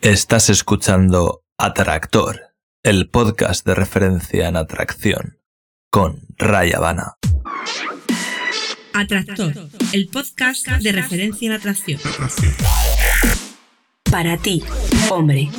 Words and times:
Estás 0.00 0.48
escuchando 0.48 1.44
Atractor, 1.58 2.54
el 2.82 3.10
podcast 3.10 3.66
de 3.66 3.74
referencia 3.74 4.48
en 4.48 4.56
atracción, 4.56 5.36
con 5.90 6.22
Raya 6.38 6.78
Habana. 6.78 7.16
Atractor, 8.94 9.52
el 9.92 10.08
podcast 10.08 10.66
de 10.68 10.92
referencia 10.92 11.48
en 11.48 11.52
atracción. 11.52 12.00
Para 14.10 14.38
ti, 14.38 14.62
hombre, 15.10 15.50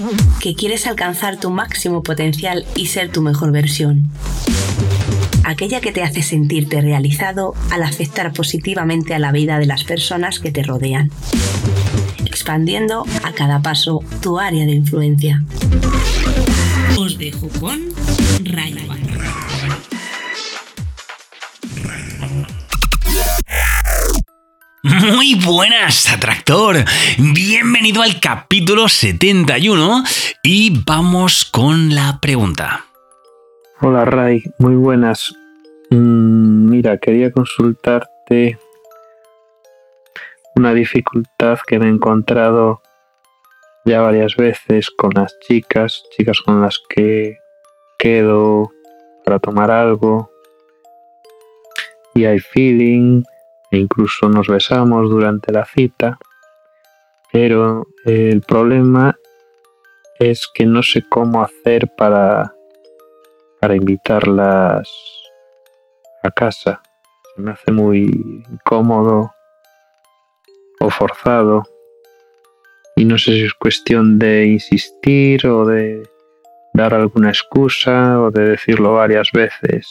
que 0.42 0.55
quieres 0.55 0.87
alcanzar 0.87 1.39
tu 1.39 1.51
máximo 1.51 2.01
potencial 2.01 2.65
y 2.76 2.87
ser 2.87 3.12
tu 3.12 3.21
mejor 3.21 3.51
versión. 3.51 4.10
Aquella 5.44 5.81
que 5.81 5.92
te 5.92 6.01
hace 6.01 6.23
sentirte 6.23 6.81
realizado 6.81 7.53
al 7.69 7.83
afectar 7.83 8.33
positivamente 8.33 9.13
a 9.13 9.19
la 9.19 9.31
vida 9.31 9.60
de 9.60 9.67
las 9.67 9.83
personas 9.83 10.39
que 10.39 10.51
te 10.51 10.63
rodean 10.63 11.12
expandiendo 12.31 13.05
a 13.23 13.33
cada 13.33 13.61
paso 13.61 13.99
tu 14.21 14.39
área 14.39 14.65
de 14.65 14.71
influencia. 14.71 15.43
Os 16.98 17.17
dejo 17.17 17.49
con 17.59 17.77
Raya 18.45 18.81
Muy 24.84 25.36
buenas, 25.36 26.09
atractor. 26.09 26.77
Bienvenido 27.17 28.02
al 28.02 28.20
capítulo 28.20 28.88
71 28.88 30.03
y 30.41 30.84
vamos 30.86 31.45
con 31.45 31.94
la 31.94 32.20
pregunta. 32.22 32.86
Hola 33.81 34.05
Ray, 34.05 34.44
muy 34.58 34.75
buenas. 34.75 35.34
Mm, 35.89 36.70
mira, 36.70 36.98
quería 36.98 37.31
consultarte 37.31 38.58
una 40.55 40.73
dificultad 40.73 41.60
que 41.66 41.80
me 41.80 41.86
he 41.88 41.90
encontrado 41.90 42.82
ya 43.86 44.02
varias 44.02 44.36
veces 44.36 44.90
con 44.92 45.12
las 45.16 45.38
chicas, 45.40 46.04
chicas 46.16 46.40
con 46.42 46.62
las 46.62 46.80
que 46.90 47.38
quedo 47.98 48.72
para 49.25 49.40
tomar 49.40 49.72
algo. 49.72 50.30
Y 52.14 52.25
hay 52.25 52.40
feeling 52.40 53.23
e 53.72 53.78
incluso 53.78 54.28
nos 54.30 54.48
besamos 54.48 55.09
durante 55.09 55.53
la 55.53 55.66
cita, 55.66 56.20
pero 57.31 57.88
el 58.06 58.42
problema 58.42 59.18
es 60.20 60.47
que 60.53 60.66
no 60.66 60.84
sé 60.84 61.03
cómo 61.09 61.42
hacer 61.42 61.90
para, 61.97 62.53
para 63.62 63.75
invitarlas 63.75 64.92
a 66.22 66.30
casa. 66.31 66.81
Se 67.34 67.42
me 67.42 67.52
hace 67.52 67.72
muy 67.72 68.44
incómodo 68.52 69.31
o 70.82 70.90
forzado. 70.90 71.64
Y 72.96 73.06
no 73.06 73.18
sé 73.18 73.32
si 73.34 73.44
es 73.44 73.54
cuestión 73.54 74.20
de 74.20 74.48
insistir 74.48 75.48
o 75.48 75.66
de 75.66 76.04
dar 76.74 76.94
alguna 76.94 77.30
excusa 77.30 78.20
o 78.20 78.32
de 78.32 78.50
decirlo 78.50 78.94
varias 78.94 79.30
veces 79.32 79.88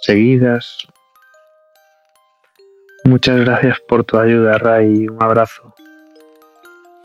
seguidas. 0.00 0.86
Muchas 3.04 3.40
gracias 3.40 3.78
por 3.88 4.04
tu 4.04 4.18
ayuda, 4.18 4.58
Ray. 4.58 5.08
Un 5.08 5.22
abrazo. 5.22 5.74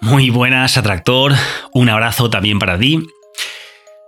Muy 0.01 0.29
buenas, 0.29 0.77
Atractor. 0.77 1.33
Un 1.73 1.89
abrazo 1.89 2.29
también 2.29 2.59
para 2.59 2.77
ti. 2.77 2.99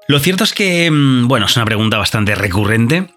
Lo 0.08 0.20
cierto 0.20 0.44
es 0.44 0.54
que, 0.54 0.90
mm, 0.92 1.28
bueno, 1.28 1.48
es 1.48 1.56
una 1.56 1.66
pregunta 1.66 1.98
bastante 1.98 2.36
recurrente. 2.36 3.08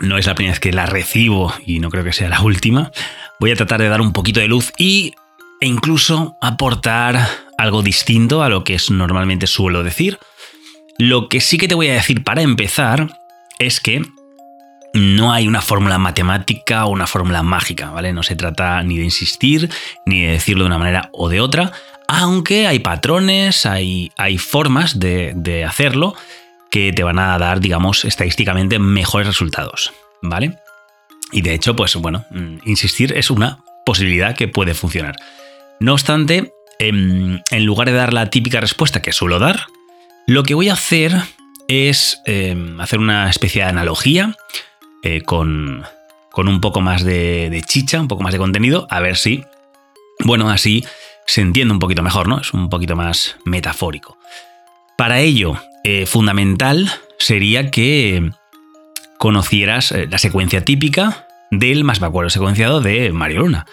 No 0.00 0.18
es 0.18 0.26
la 0.26 0.34
primera 0.34 0.52
vez 0.52 0.60
que 0.60 0.72
la 0.72 0.86
recibo 0.86 1.52
y 1.64 1.80
no 1.80 1.90
creo 1.90 2.04
que 2.04 2.12
sea 2.12 2.28
la 2.28 2.40
última 2.42 2.92
voy 3.40 3.50
a 3.50 3.56
tratar 3.56 3.80
de 3.80 3.88
dar 3.88 4.00
un 4.00 4.12
poquito 4.12 4.40
de 4.40 4.48
luz 4.48 4.72
y, 4.78 5.14
e 5.60 5.66
incluso 5.66 6.36
aportar 6.40 7.28
algo 7.58 7.82
distinto 7.82 8.42
a 8.42 8.48
lo 8.48 8.64
que 8.64 8.78
normalmente 8.90 9.46
suelo 9.46 9.82
decir. 9.82 10.18
Lo 10.98 11.28
que 11.28 11.40
sí 11.40 11.58
que 11.58 11.68
te 11.68 11.74
voy 11.74 11.88
a 11.88 11.94
decir 11.94 12.24
para 12.24 12.42
empezar 12.42 13.08
es 13.58 13.80
que 13.80 14.02
no 14.94 15.32
hay 15.32 15.46
una 15.46 15.60
fórmula 15.60 15.98
matemática 15.98 16.86
o 16.86 16.90
una 16.90 17.06
fórmula 17.06 17.42
mágica, 17.42 17.90
¿vale? 17.90 18.12
No 18.12 18.22
se 18.22 18.36
trata 18.36 18.82
ni 18.82 18.96
de 18.96 19.04
insistir, 19.04 19.70
ni 20.06 20.22
de 20.22 20.32
decirlo 20.32 20.64
de 20.64 20.68
una 20.68 20.78
manera 20.78 21.10
o 21.12 21.28
de 21.28 21.40
otra, 21.40 21.72
aunque 22.08 22.66
hay 22.66 22.78
patrones, 22.78 23.66
hay, 23.66 24.10
hay 24.16 24.38
formas 24.38 24.98
de, 24.98 25.32
de 25.36 25.64
hacerlo 25.64 26.14
que 26.70 26.92
te 26.92 27.02
van 27.02 27.18
a 27.18 27.38
dar, 27.38 27.60
digamos, 27.60 28.04
estadísticamente 28.04 28.78
mejores 28.78 29.26
resultados, 29.26 29.92
¿vale? 30.22 30.58
Y 31.32 31.42
de 31.42 31.54
hecho, 31.54 31.74
pues 31.74 31.94
bueno, 31.96 32.24
mm, 32.30 32.58
insistir 32.64 33.12
es 33.16 33.30
una 33.30 33.58
posibilidad 33.84 34.36
que 34.36 34.48
puede 34.48 34.74
funcionar. 34.74 35.16
No 35.80 35.92
obstante, 35.92 36.52
em, 36.78 37.40
en, 37.50 37.64
lugar 37.64 37.88
de 37.88 37.94
dar 37.94 38.12
la 38.12 38.30
típica 38.30 38.60
respuesta 38.60 39.02
que 39.02 39.12
suelo 39.12 39.38
dar, 39.38 39.66
lo 40.26 40.42
que 40.42 40.54
voy 40.54 40.68
a 40.68 40.74
hacer 40.74 41.14
es 41.68 42.20
em, 42.26 42.80
hacer 42.80 42.98
una 42.98 43.28
especie 43.30 43.62
de 43.62 43.68
analogía 43.68 44.36
eh, 45.02 45.22
con, 45.22 45.84
con, 46.30 46.48
un 46.48 46.60
poco 46.60 46.80
más 46.80 47.04
de, 47.04 47.62
chicha, 47.66 48.00
un 48.00 48.08
poco 48.08 48.22
más 48.22 48.32
de 48.32 48.38
contenido, 48.38 48.86
a 48.90 49.00
ver 49.00 49.16
si, 49.16 49.44
bueno, 50.24 50.50
así 50.50 50.84
se 51.26 51.40
entiende 51.40 51.72
un 51.72 51.80
poquito 51.80 52.02
mejor, 52.02 52.28
¿no? 52.28 52.40
Es 52.40 52.52
un 52.52 52.68
poquito 52.68 52.96
más 52.96 53.36
metafórico. 53.44 54.16
Para 54.96 55.20
ello, 55.20 55.60
eh, 55.84 56.06
fundamental 56.06 56.90
sería 57.18 57.70
que 57.70 58.30
conocieras 59.18 59.92
eh, 59.92 60.06
la 60.10 60.18
secuencia 60.18 60.64
típica 60.64 61.26
del 61.50 61.84
más 61.84 62.00
vacuero 62.00 62.30
secuenciado 62.30 62.80
de 62.80 63.12
Mario 63.12 63.40
Luna. 63.40 63.66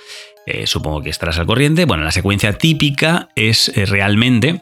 Eh, 0.46 0.68
supongo 0.68 1.02
que 1.02 1.10
estarás 1.10 1.40
al 1.40 1.46
corriente. 1.46 1.86
Bueno, 1.86 2.04
la 2.04 2.12
secuencia 2.12 2.54
típica 2.54 3.30
es 3.36 3.70
eh, 3.76 3.86
realmente 3.86 4.62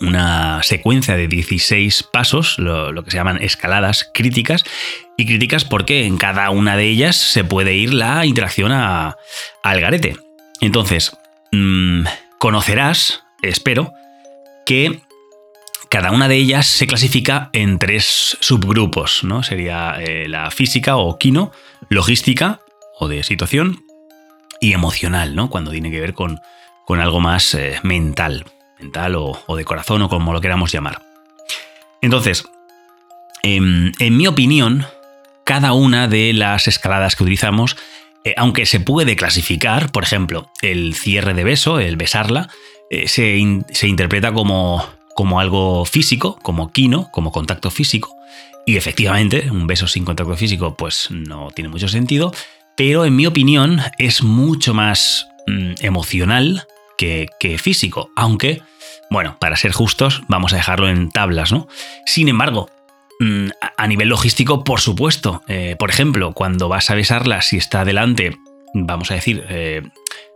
una 0.00 0.62
secuencia 0.62 1.16
de 1.16 1.28
16 1.28 2.04
pasos, 2.04 2.58
lo, 2.58 2.92
que 3.04 3.10
se 3.10 3.16
llaman 3.16 3.42
escaladas 3.42 4.10
críticas, 4.12 4.64
y 5.16 5.26
críticas 5.26 5.64
porque 5.64 6.06
en 6.06 6.18
cada 6.18 6.50
una 6.50 6.76
de 6.76 6.88
ellas 6.88 7.16
se 7.16 7.44
puede 7.44 7.74
ir 7.74 7.94
la 7.94 8.26
interacción 8.26 8.72
al 8.72 9.14
garete. 9.62 10.16
Entonces, 10.60 11.16
mm, 11.52 12.04
conocerás, 12.38 13.22
espero, 13.42 13.92
que 14.66 15.02
cada 15.92 16.10
una 16.10 16.26
de 16.26 16.36
ellas 16.36 16.66
se 16.66 16.86
clasifica 16.86 17.50
en 17.52 17.78
tres 17.78 18.38
subgrupos, 18.40 19.24
¿no? 19.24 19.42
Sería 19.42 19.96
eh, 20.00 20.26
la 20.26 20.50
física 20.50 20.96
o 20.96 21.18
quino, 21.18 21.52
logística 21.90 22.60
o 22.98 23.08
de 23.08 23.22
situación 23.22 23.84
y 24.58 24.72
emocional, 24.72 25.34
¿no? 25.34 25.50
Cuando 25.50 25.70
tiene 25.70 25.90
que 25.90 26.00
ver 26.00 26.14
con, 26.14 26.40
con 26.86 26.98
algo 26.98 27.20
más 27.20 27.52
eh, 27.52 27.78
mental, 27.82 28.46
mental 28.80 29.16
o, 29.16 29.54
de 29.54 29.66
corazón 29.66 30.00
o 30.00 30.08
como 30.08 30.32
lo 30.32 30.40
queramos 30.40 30.72
llamar. 30.72 31.02
Entonces, 32.00 32.44
en, 33.42 33.92
mi 34.16 34.26
opinión, 34.26 34.86
cada 35.44 35.74
una 35.74 36.08
de 36.08 36.32
las 36.32 36.68
escaladas 36.68 37.16
que 37.16 37.24
utilizamos, 37.24 37.76
eh, 38.24 38.32
aunque 38.38 38.64
se 38.64 38.80
puede 38.80 39.14
clasificar, 39.14 39.92
por 39.92 40.04
ejemplo, 40.04 40.50
el 40.62 40.94
cierre 40.94 41.34
de 41.34 41.44
beso, 41.44 41.80
el 41.80 41.98
besarla, 41.98 42.48
se, 43.06 43.38
se 43.72 43.88
interpreta 43.88 44.32
como 44.32 44.86
como 45.14 45.40
algo 45.40 45.84
físico, 45.84 46.38
como 46.42 46.72
quino, 46.72 47.10
como 47.10 47.32
contacto 47.32 47.70
físico. 47.70 48.16
Y 48.66 48.76
efectivamente, 48.76 49.50
un 49.50 49.66
beso 49.66 49.88
sin 49.88 50.04
contacto 50.04 50.36
físico 50.36 50.76
pues 50.76 51.08
no 51.10 51.50
tiene 51.50 51.68
mucho 51.68 51.88
sentido, 51.88 52.32
pero 52.76 53.04
en 53.04 53.16
mi 53.16 53.26
opinión 53.26 53.80
es 53.98 54.22
mucho 54.22 54.74
más 54.74 55.28
mm, 55.46 55.74
emocional 55.80 56.66
que, 56.96 57.58
físico, 57.58 58.12
aunque, 58.14 58.62
bueno, 59.10 59.36
para 59.40 59.56
ser 59.56 59.72
justos, 59.72 60.22
vamos 60.28 60.52
a 60.52 60.56
dejarlo 60.56 60.88
en 60.88 61.10
tablas, 61.10 61.50
¿no? 61.50 61.66
Sin 62.06 62.28
embargo, 62.28 62.70
mm, 63.18 63.48
a 63.76 63.86
nivel 63.88 64.08
logístico, 64.08 64.62
por 64.62 64.80
supuesto, 64.80 65.42
eh, 65.48 65.74
por 65.80 65.90
ejemplo, 65.90 66.32
cuando 66.32 66.68
vas 66.68 66.90
a 66.90 66.94
besarla, 66.94 67.42
si 67.42 67.56
está 67.56 67.84
delante, 67.84 68.36
vamos 68.72 69.10
a 69.10 69.14
decir, 69.14 69.44
eh, 69.48 69.82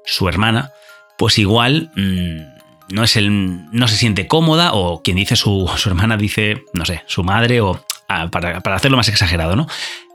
su 0.04 0.28
hermana, 0.28 0.72
pues 1.16 1.38
igual... 1.38 1.92
Mm, 1.94 2.55
no, 2.88 3.04
es 3.04 3.16
el, 3.16 3.70
no 3.72 3.88
se 3.88 3.96
siente 3.96 4.26
cómoda 4.26 4.72
o 4.72 5.02
quien 5.02 5.16
dice 5.16 5.36
su, 5.36 5.70
hermana 5.86 6.16
dice, 6.16 6.64
no 6.72 6.84
sé, 6.84 7.02
su 7.06 7.24
madre 7.24 7.60
o 7.60 7.84
ah, 8.08 8.28
para, 8.30 8.58
hacerlo 8.58 8.96
más 8.96 9.08
exagerado, 9.08 9.56
¿no? 9.56 9.66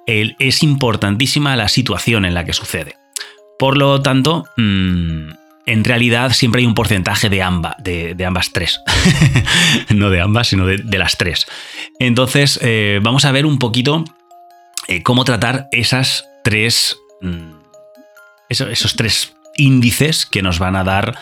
es 0.07 0.63
importantísima 0.63 1.55
la 1.55 1.69
situación 1.69 2.25
en 2.25 2.33
la 2.33 2.43
que 2.43 2.51
sucede. 2.51 2.95
Por 3.57 3.77
lo 3.77 4.01
tanto, 4.01 4.45
mm, 4.57 5.29
en 5.65 5.83
realidad 5.83 6.33
siempre 6.33 6.61
hay 6.61 6.65
un 6.65 6.73
porcentaje 6.73 7.29
de, 7.29 8.15
de, 8.15 8.25
ambas 8.25 8.51
tres. 8.51 8.81
no 9.89 10.09
de 10.09 10.19
ambas, 10.19 10.47
sino 10.47 10.65
de, 10.65 10.97
las 10.97 11.17
tres. 11.17 11.47
Entonces, 11.99 12.59
eh, 12.61 12.99
vamos 13.01 13.25
a 13.25 13.31
ver 13.31 13.45
un 13.45 13.59
poquito 13.59 14.03
eh, 14.87 15.03
cómo 15.03 15.23
tratar 15.23 15.67
esas 15.71 16.25
tres. 16.43 16.97
Mm, 17.21 17.61
esos 18.49 18.95
tres 18.97 19.33
índices 19.55 20.25
que 20.25 20.41
nos 20.41 20.59
van 20.59 20.75
a 20.75 20.83
dar 20.83 21.17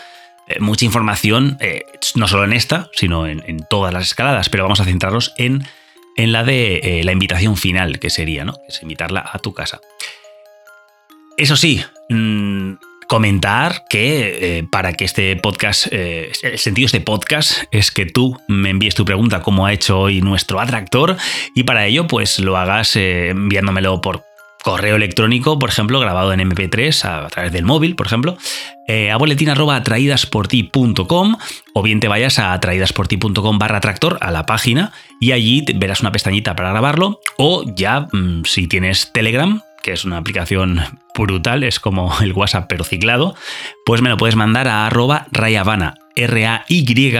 mucha 0.60 0.84
información, 0.84 1.56
eh, 1.60 1.84
no 2.14 2.26
solo 2.28 2.44
en 2.44 2.52
esta, 2.52 2.90
sino 2.94 3.26
en, 3.26 3.64
todas 3.68 3.92
las 3.92 4.04
escaladas, 4.04 4.48
pero 4.48 4.64
vamos 4.64 4.80
a 4.80 4.84
centrarnos 4.84 5.32
en, 5.36 5.64
en 6.16 6.32
la 6.32 6.44
de 6.44 6.80
eh, 6.82 7.04
la 7.04 7.12
invitación 7.12 7.56
final, 7.56 7.98
que 7.98 8.10
sería, 8.10 8.44
¿no? 8.44 8.54
Es 8.68 8.82
invitarla 8.82 9.28
a 9.32 9.38
tu 9.38 9.52
casa. 9.52 9.80
Eso 11.36 11.56
sí, 11.56 11.82
mm, 12.08 12.74
comentar 13.10 13.86
que 13.90 14.58
eh, 14.58 14.64
para 14.70 14.92
que 14.92 15.04
este 15.04 15.34
podcast, 15.34 15.88
eh, 15.90 16.30
el 16.44 16.58
sentido 16.60 16.84
de 16.84 16.98
este 16.98 17.00
podcast 17.00 17.64
es 17.72 17.90
que 17.90 18.06
tú 18.06 18.38
me 18.46 18.70
envíes 18.70 18.94
tu 18.94 19.04
pregunta 19.04 19.42
como 19.42 19.66
ha 19.66 19.72
hecho 19.72 19.98
hoy 19.98 20.20
nuestro 20.20 20.60
atractor 20.60 21.16
y 21.52 21.64
para 21.64 21.86
ello 21.86 22.06
pues 22.06 22.38
lo 22.38 22.56
hagas 22.56 22.94
eh, 22.94 23.30
enviándomelo 23.30 24.00
por 24.00 24.24
correo 24.62 24.96
electrónico, 24.96 25.58
por 25.58 25.70
ejemplo, 25.70 26.00
grabado 26.00 26.32
en 26.32 26.40
MP3 26.40 27.04
a, 27.04 27.28
través 27.28 27.52
del 27.52 27.64
móvil, 27.64 27.94
por 27.96 28.06
ejemplo, 28.06 28.36
a 28.88 29.16
boletín.atraídasporti.com 29.16 31.36
o 31.74 31.82
bien 31.82 32.00
te 32.00 32.08
vayas 32.08 32.38
a 32.38 32.52
atraídasporti.com 32.52 33.58
barra 33.58 33.80
tractor 33.80 34.18
a 34.20 34.30
la 34.30 34.46
página 34.46 34.92
y 35.20 35.32
allí 35.32 35.64
verás 35.76 36.00
una 36.00 36.12
pestañita 36.12 36.56
para 36.56 36.70
grabarlo 36.70 37.20
o 37.38 37.64
ya 37.74 38.08
mm, 38.12 38.44
si 38.44 38.66
tienes 38.66 39.12
Telegram, 39.12 39.62
que 39.82 39.92
es 39.92 40.04
una 40.04 40.18
aplicación 40.18 40.80
brutal, 41.14 41.64
es 41.64 41.80
como 41.80 42.12
el 42.20 42.32
WhatsApp 42.32 42.66
pero 42.68 42.84
ciclado, 42.84 43.34
pues 43.84 44.02
me 44.02 44.08
lo 44.08 44.16
puedes 44.16 44.36
mandar 44.36 44.68
a 44.68 44.86
arroba 44.86 45.26
rayavana, 45.30 45.94
R-A-Y 46.16 47.14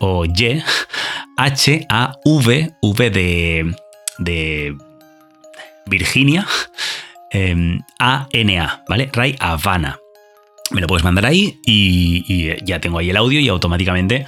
o 0.00 0.24
Y, 0.24 0.62
H-A-V, 1.36 2.74
V 2.80 3.10
de, 3.10 3.74
de 4.18 4.76
Virginia, 5.86 6.46
em, 7.30 7.80
A-N-A, 7.98 8.84
¿vale? 8.88 9.10
Ray 9.12 9.36
Havana. 9.38 9.98
Me 10.70 10.80
lo 10.80 10.86
puedes 10.86 11.04
mandar 11.04 11.26
ahí 11.26 11.60
y, 11.64 12.54
ya 12.64 12.80
tengo 12.80 12.98
ahí 12.98 13.10
el 13.10 13.16
audio 13.16 13.40
y 13.40 13.48
automáticamente 13.48 14.26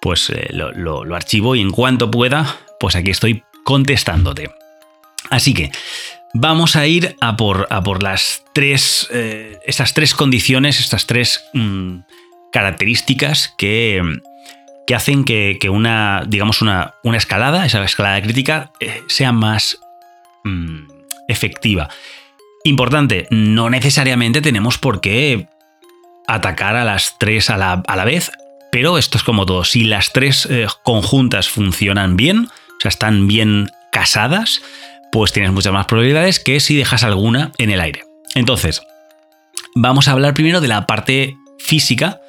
pues 0.00 0.30
eh, 0.30 0.48
lo, 0.52 1.02
archivo 1.14 1.56
y 1.56 1.60
en 1.60 1.70
cuanto 1.70 2.10
pueda, 2.10 2.56
pues 2.78 2.94
aquí 2.94 3.10
estoy 3.10 3.42
contestándote. 3.64 4.50
Así 5.30 5.54
que 5.54 5.70
vamos 6.34 6.76
a 6.76 6.86
ir 6.86 7.16
a 7.20 7.36
por, 7.36 7.66
a 7.70 7.82
por 7.82 8.02
las 8.02 8.44
tres, 8.54 9.08
eh, 9.10 9.58
estas 9.66 9.94
tres 9.94 10.14
condiciones, 10.14 10.78
estas 10.78 11.06
tres 11.06 11.42
mm, 11.54 12.00
características 12.52 13.54
que, 13.58 14.02
que 14.86 14.94
hacen 14.94 15.24
que, 15.24 15.58
una, 15.70 16.24
digamos, 16.26 16.62
una, 16.62 16.94
una, 17.02 17.18
escalada, 17.18 17.66
esa 17.66 17.82
escalada 17.84 18.22
crítica, 18.22 18.72
eh, 18.80 19.02
sea 19.08 19.32
más 19.32 19.78
mm, 20.44 20.97
efectiva. 21.28 21.88
Importante, 22.64 23.26
no 23.30 23.70
necesariamente 23.70 24.40
tenemos 24.40 24.78
por 24.78 25.00
qué 25.00 25.46
atacar 26.26 26.76
a 26.76 26.84
las 26.84 27.16
tres 27.18 27.50
a 27.50 27.56
la, 27.56 27.82
a 27.86 27.96
la 27.96 28.04
vez, 28.04 28.30
pero 28.70 28.98
esto 28.98 29.18
es 29.18 29.24
como 29.24 29.46
todo. 29.46 29.64
Si 29.64 29.84
las 29.84 30.12
tres 30.12 30.46
eh, 30.50 30.66
conjuntas 30.82 31.48
funcionan 31.48 32.16
bien, 32.16 32.48
o 32.48 32.80
sea, 32.80 32.88
están 32.88 33.26
bien 33.28 33.70
casadas, 33.92 34.62
pues 35.10 35.32
tienes 35.32 35.52
muchas 35.52 35.72
más 35.72 35.86
probabilidades 35.86 36.40
que 36.40 36.60
si 36.60 36.76
dejas 36.76 37.02
alguna 37.02 37.52
en 37.58 37.70
el 37.70 37.80
aire. 37.80 38.04
Entonces, 38.34 38.82
vamos 39.74 40.08
a 40.08 40.12
hablar 40.12 40.34
primero 40.34 40.60
de 40.60 40.68
la 40.68 40.86
parte 40.86 41.36
física. 41.58 42.20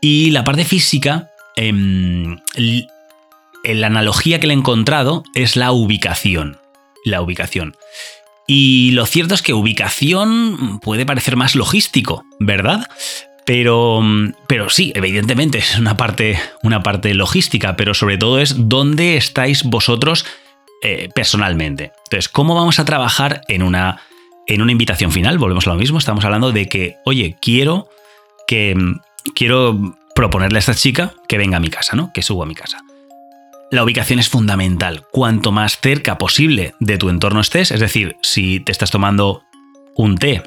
Y 0.00 0.30
la 0.30 0.44
parte 0.44 0.64
física, 0.64 1.30
em, 1.56 2.40
la 3.64 3.86
analogía 3.86 4.40
que 4.40 4.46
le 4.46 4.54
he 4.54 4.56
encontrado 4.56 5.22
es 5.34 5.56
la 5.56 5.72
ubicación. 5.72 6.58
La 7.04 7.22
ubicación. 7.22 7.76
Y 8.46 8.90
lo 8.92 9.06
cierto 9.06 9.34
es 9.34 9.42
que 9.42 9.54
ubicación 9.54 10.80
puede 10.80 11.06
parecer 11.06 11.36
más 11.36 11.54
logístico, 11.54 12.24
¿verdad? 12.40 12.86
Pero, 13.44 14.00
pero 14.46 14.70
sí, 14.70 14.92
evidentemente 14.94 15.58
es 15.58 15.78
una 15.78 15.96
parte, 15.96 16.38
una 16.62 16.82
parte 16.82 17.14
logística, 17.14 17.76
pero 17.76 17.94
sobre 17.94 18.18
todo 18.18 18.38
es 18.38 18.68
dónde 18.68 19.16
estáis 19.16 19.64
vosotros 19.64 20.24
eh, 20.82 21.08
personalmente. 21.14 21.92
Entonces, 22.04 22.28
¿cómo 22.28 22.54
vamos 22.54 22.78
a 22.78 22.84
trabajar 22.84 23.42
en 23.48 23.62
una, 23.62 24.00
en 24.46 24.62
una 24.62 24.72
invitación 24.72 25.12
final? 25.12 25.38
Volvemos 25.38 25.66
a 25.66 25.70
lo 25.70 25.76
mismo, 25.76 25.98
estamos 25.98 26.24
hablando 26.24 26.52
de 26.52 26.68
que, 26.68 26.96
oye, 27.04 27.36
quiero 27.40 27.88
que 28.46 28.76
quiero 29.34 29.96
proponerle 30.14 30.58
a 30.58 30.60
esta 30.60 30.74
chica 30.74 31.14
que 31.28 31.38
venga 31.38 31.56
a 31.56 31.60
mi 31.60 31.70
casa, 31.70 31.96
¿no? 31.96 32.12
Que 32.12 32.22
suba 32.22 32.44
a 32.44 32.48
mi 32.48 32.54
casa. 32.54 32.78
La 33.72 33.84
ubicación 33.84 34.18
es 34.18 34.28
fundamental. 34.28 35.06
Cuanto 35.10 35.50
más 35.50 35.80
cerca 35.80 36.18
posible 36.18 36.74
de 36.78 36.98
tu 36.98 37.08
entorno 37.08 37.40
estés, 37.40 37.70
es 37.70 37.80
decir, 37.80 38.16
si 38.20 38.60
te 38.60 38.70
estás 38.70 38.90
tomando 38.90 39.44
un 39.96 40.18
té 40.18 40.42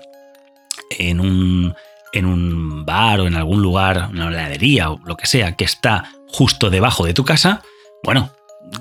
en 0.99 1.19
un, 1.19 1.73
en 2.13 2.25
un 2.27 2.85
bar 2.85 3.21
o 3.21 3.25
en 3.25 3.33
algún 3.33 3.63
lugar, 3.63 4.09
una 4.11 4.27
heladería 4.27 4.91
o 4.91 5.01
lo 5.03 5.17
que 5.17 5.25
sea, 5.25 5.55
que 5.55 5.63
está 5.63 6.11
justo 6.27 6.69
debajo 6.69 7.03
de 7.03 7.15
tu 7.15 7.25
casa, 7.25 7.63
bueno, 8.03 8.29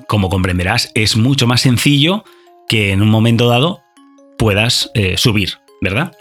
como 0.08 0.28
comprenderás, 0.28 0.90
es 0.94 1.16
mucho 1.16 1.46
más 1.46 1.62
sencillo 1.62 2.22
que 2.68 2.92
en 2.92 3.00
un 3.00 3.08
momento 3.08 3.48
dado 3.48 3.80
puedas 4.36 4.90
eh, 4.92 5.16
subir, 5.16 5.54
¿verdad? 5.80 6.14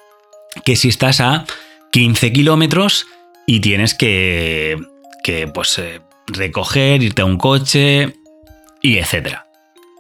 Que 0.64 0.78
si 0.78 0.88
estás 0.88 1.20
a 1.20 1.44
15 1.92 2.31
kilómetros 2.31 3.06
y 3.46 3.60
tienes 3.60 3.94
que, 3.94 4.78
que 5.25 5.50
pues, 5.50 5.78
eh, 5.78 6.00
recoger, 6.28 7.04
irte 7.04 7.22
a 7.22 7.25
un 7.25 7.38
coche 7.38 8.16
y 8.81 8.98
etcétera. 8.98 9.48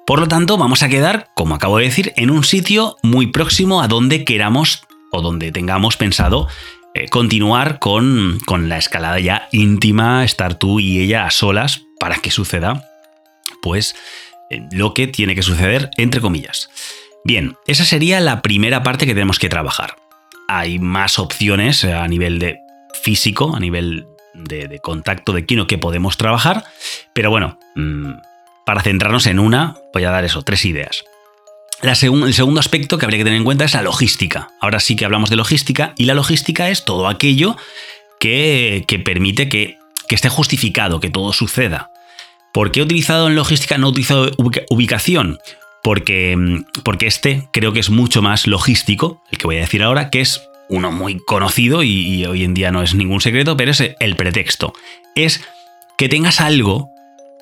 Por 0.05 0.19
lo 0.19 0.27
tanto, 0.27 0.57
vamos 0.57 0.83
a 0.83 0.89
quedar, 0.89 1.29
como 1.35 1.55
acabo 1.55 1.77
de 1.77 1.85
decir, 1.85 2.13
en 2.17 2.29
un 2.29 2.43
sitio 2.43 2.97
muy 3.03 3.27
próximo 3.27 3.81
a 3.81 3.87
donde 3.87 4.25
queramos 4.25 4.83
o 5.11 5.21
donde 5.21 5.51
tengamos 5.51 5.95
pensado 5.95 6.47
eh, 6.93 7.07
continuar 7.07 7.79
con, 7.79 8.39
con 8.45 8.69
la 8.69 8.77
escalada 8.77 9.19
ya 9.19 9.47
íntima, 9.51 10.23
estar 10.23 10.55
tú 10.55 10.79
y 10.79 10.99
ella 10.99 11.25
a 11.25 11.31
solas 11.31 11.81
para 11.99 12.17
que 12.17 12.31
suceda 12.31 12.83
pues 13.61 13.95
lo 14.71 14.93
que 14.93 15.07
tiene 15.07 15.35
que 15.35 15.41
suceder, 15.41 15.89
entre 15.97 16.21
comillas. 16.21 16.69
Bien, 17.23 17.55
esa 17.65 17.85
sería 17.85 18.19
la 18.19 18.41
primera 18.41 18.83
parte 18.83 19.05
que 19.05 19.13
tenemos 19.13 19.39
que 19.39 19.49
trabajar. 19.49 19.95
Hay 20.47 20.77
más 20.79 21.17
opciones 21.17 21.83
a 21.85 22.07
nivel 22.07 22.37
de 22.37 22.59
físico, 23.01 23.55
a 23.55 23.59
nivel 23.59 24.05
de, 24.33 24.79
contacto 24.79 25.33
de 25.33 25.45
quino 25.45 25.67
que 25.67 25.77
podemos 25.77 26.17
trabajar, 26.17 26.63
pero 27.13 27.29
bueno, 27.29 27.57
mm, 27.75 28.13
para 28.65 28.81
centrarnos 28.81 29.25
en 29.27 29.39
una, 29.39 29.77
voy 29.93 30.03
a 30.03 30.11
dar 30.11 30.23
eso, 30.25 30.41
tres 30.41 30.65
ideas. 30.65 31.03
el 31.81 32.33
segundo 32.33 32.59
aspecto 32.59 32.97
que 32.97 33.05
habría 33.05 33.19
que 33.19 33.25
tener 33.25 33.37
en 33.37 33.45
cuenta 33.45 33.65
es 33.65 33.73
la 33.73 33.81
logística. 33.81 34.49
Ahora 34.61 34.79
sí 34.79 34.95
que 34.95 35.05
hablamos 35.05 35.29
de 35.29 35.35
logística 35.35 35.93
y 35.97 36.05
la 36.05 36.13
logística 36.13 36.69
es 36.69 36.85
todo 36.85 37.07
aquello 37.07 37.57
que, 38.19 38.85
permite 39.03 39.49
que 39.49 39.77
esté 40.09 40.29
justificado, 40.29 40.99
que 40.99 41.09
todo 41.09 41.33
suceda. 41.33 41.89
¿Por 42.53 42.71
qué 42.71 42.79
he 42.79 42.83
utilizado 42.83 43.27
en 43.27 43.35
logística, 43.35 43.79
no 43.79 43.87
he 43.87 43.89
utilizado 43.89 44.31
ubicación? 44.69 45.39
Porque, 45.81 46.35
mm, 46.37 46.65
porque 46.83 47.07
este 47.07 47.49
creo 47.51 47.73
que 47.73 47.79
es 47.79 47.89
mucho 47.89 48.21
más 48.21 48.45
logístico, 48.45 49.21
el 49.31 49.39
que 49.39 49.47
voy 49.47 49.57
a 49.57 49.61
decir 49.61 49.81
ahora, 49.81 50.11
que 50.11 50.21
es 50.21 50.39
uno 50.73 50.91
muy 50.91 51.19
conocido 51.19 51.83
y, 51.83 52.25
hoy 52.25 52.43
en 52.43 52.53
día 52.53 52.71
no 52.71 52.81
es 52.81 52.95
ningún 52.95 53.21
secreto, 53.21 53.55
pero 53.55 53.71
es 53.71 53.83
el 53.99 54.15
pretexto. 54.15 54.73
Es 55.15 55.43
que 55.97 56.09
tengas 56.09 56.41
algo 56.41 56.89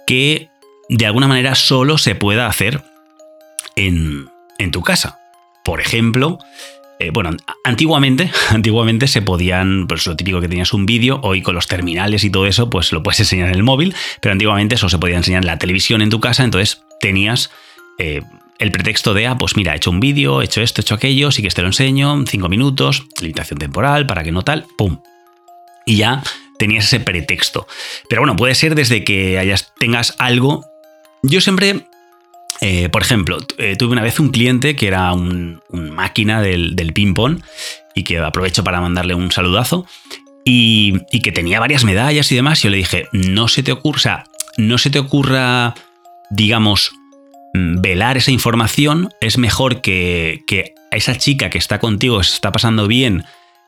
que 0.06 0.50
de 0.90 1.06
alguna 1.06 1.28
manera 1.28 1.56
solo 1.56 1.98
se 1.98 2.16
pueda 2.16 2.48
hacer 2.48 2.84
en, 3.78 4.30
en 4.58 4.72
tu 4.72 4.82
casa. 4.82 5.20
Por 5.64 5.80
ejemplo, 5.80 6.40
eh, 7.00 7.12
bueno, 7.12 7.32
antiguamente, 7.64 8.30
antiguamente 8.50 9.08
se 9.08 9.22
podían, 9.22 9.88
pues 9.88 10.06
lo 10.06 10.18
típico 10.18 10.42
que 10.42 10.50
tenías 10.50 10.74
un 10.74 10.86
vídeo, 10.86 11.22
hoy 11.24 11.42
con 11.42 11.56
los 11.56 11.68
terminales 11.68 12.26
y 12.26 12.30
todo 12.30 12.46
eso, 12.46 12.70
pues 12.70 12.92
lo 12.92 13.02
puedes 13.02 13.22
enseñar 13.22 13.48
en 13.48 13.56
el 13.56 13.64
móvil, 13.64 13.96
pero 14.20 14.34
antiguamente 14.34 14.76
eso 14.76 14.90
se 14.90 15.00
podía 15.00 15.18
enseñar 15.18 15.44
en 15.44 15.48
la 15.48 15.58
televisión 15.58 16.02
en 16.02 16.10
tu 16.10 16.20
casa, 16.20 16.44
entonces 16.44 16.84
tenías 17.00 17.50
eh, 17.98 18.22
el 18.62 18.72
pretexto 18.72 19.14
de, 19.14 19.28
ah, 19.28 19.38
pues 19.38 19.58
mira, 19.58 19.74
he 19.74 19.78
hecho 19.78 19.90
un 19.90 20.00
vídeo, 20.00 20.42
he 20.42 20.46
hecho 20.46 20.62
esto, 20.62 20.80
he 20.80 20.84
hecho 20.84 20.96
aquello, 20.96 21.32
sí 21.32 21.42
que 21.42 21.50
te 21.50 21.62
lo 21.62 21.68
enseño, 21.68 22.24
cinco 22.28 22.48
minutos, 22.48 23.04
limitación 23.20 23.60
temporal, 23.60 24.06
para 24.06 24.24
que 24.24 24.32
no 24.32 24.44
tal, 24.44 24.66
¡pum! 24.78 25.00
Y 25.86 25.98
ya 25.98 26.22
tenías 26.60 26.86
ese 26.86 27.00
pretexto. 27.00 27.68
Pero 28.08 28.22
bueno, 28.22 28.36
puede 28.36 28.54
ser 28.54 28.76
desde 28.76 29.04
que 29.04 29.40
hayas, 29.40 29.74
tengas 29.80 30.16
algo. 30.20 30.64
Yo 31.24 31.42
siempre 31.42 31.88
eh, 32.62 32.90
por 32.90 33.02
ejemplo, 33.02 33.40
eh, 33.58 33.76
tuve 33.76 33.94
una 33.94 34.04
vez 34.04 34.20
un 34.20 34.30
cliente 34.30 34.76
que 34.76 34.88
era 34.88 35.12
un, 35.14 35.62
máquina 35.72 36.42
del, 36.42 36.92
ping-pong 36.94 37.42
y 37.96 38.04
que 38.04 38.20
aprovecho 38.20 38.64
para 38.64 38.80
mandarle 38.80 39.16
un 39.16 39.32
saludazo 39.32 39.88
y, 40.46 41.00
que 41.22 41.32
tenía 41.32 41.60
varias 41.60 41.84
medallas 41.84 42.32
y 42.32 42.36
demás. 42.36 42.60
Y 42.60 42.64
yo 42.66 42.70
le 42.70 42.78
dije, 42.78 43.08
no 43.12 43.48
se 43.48 43.64
te 43.64 43.72
ocurra, 43.72 44.26
no 44.58 44.78
se 44.78 44.92
te 44.92 45.00
ocurra, 45.00 45.74
digamos, 46.30 46.92
velar 47.54 48.18
esa 48.18 48.32
información. 48.32 49.10
Es 49.22 49.38
mejor 49.38 49.82
que, 49.82 50.42
que 50.48 50.74
a 50.92 50.98
esa 50.98 51.18
chica 51.18 51.50
que 51.50 51.58
está 51.58 51.80
contigo, 51.80 52.24
se 52.24 52.36
está 52.36 52.52
pasando 52.52 52.88
bien 52.88 53.24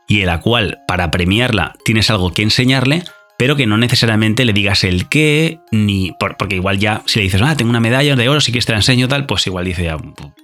y 0.07 0.21
en 0.21 0.27
la 0.27 0.41
cual 0.41 0.79
para 0.87 1.11
premiarla 1.11 1.73
tienes 1.85 2.09
algo 2.09 2.33
que 2.33 2.43
enseñarle, 2.43 3.03
pero 3.37 3.55
que 3.55 3.65
no 3.65 3.77
necesariamente 3.77 4.45
le 4.45 4.53
digas 4.53 4.83
el 4.83 5.09
qué, 5.09 5.59
ni. 5.71 6.11
porque 6.37 6.55
igual 6.55 6.77
ya, 6.77 7.01
si 7.05 7.19
le 7.19 7.23
dices, 7.23 7.41
ah, 7.41 7.57
tengo 7.57 7.69
una 7.69 7.79
medalla 7.79 8.15
de 8.15 8.29
oro, 8.29 8.41
si 8.41 8.51
quieres 8.51 8.65
te 8.65 8.73
la 8.73 8.79
enseño, 8.79 9.07
tal, 9.07 9.25
pues 9.25 9.47
igual 9.47 9.65
dice, 9.65 9.91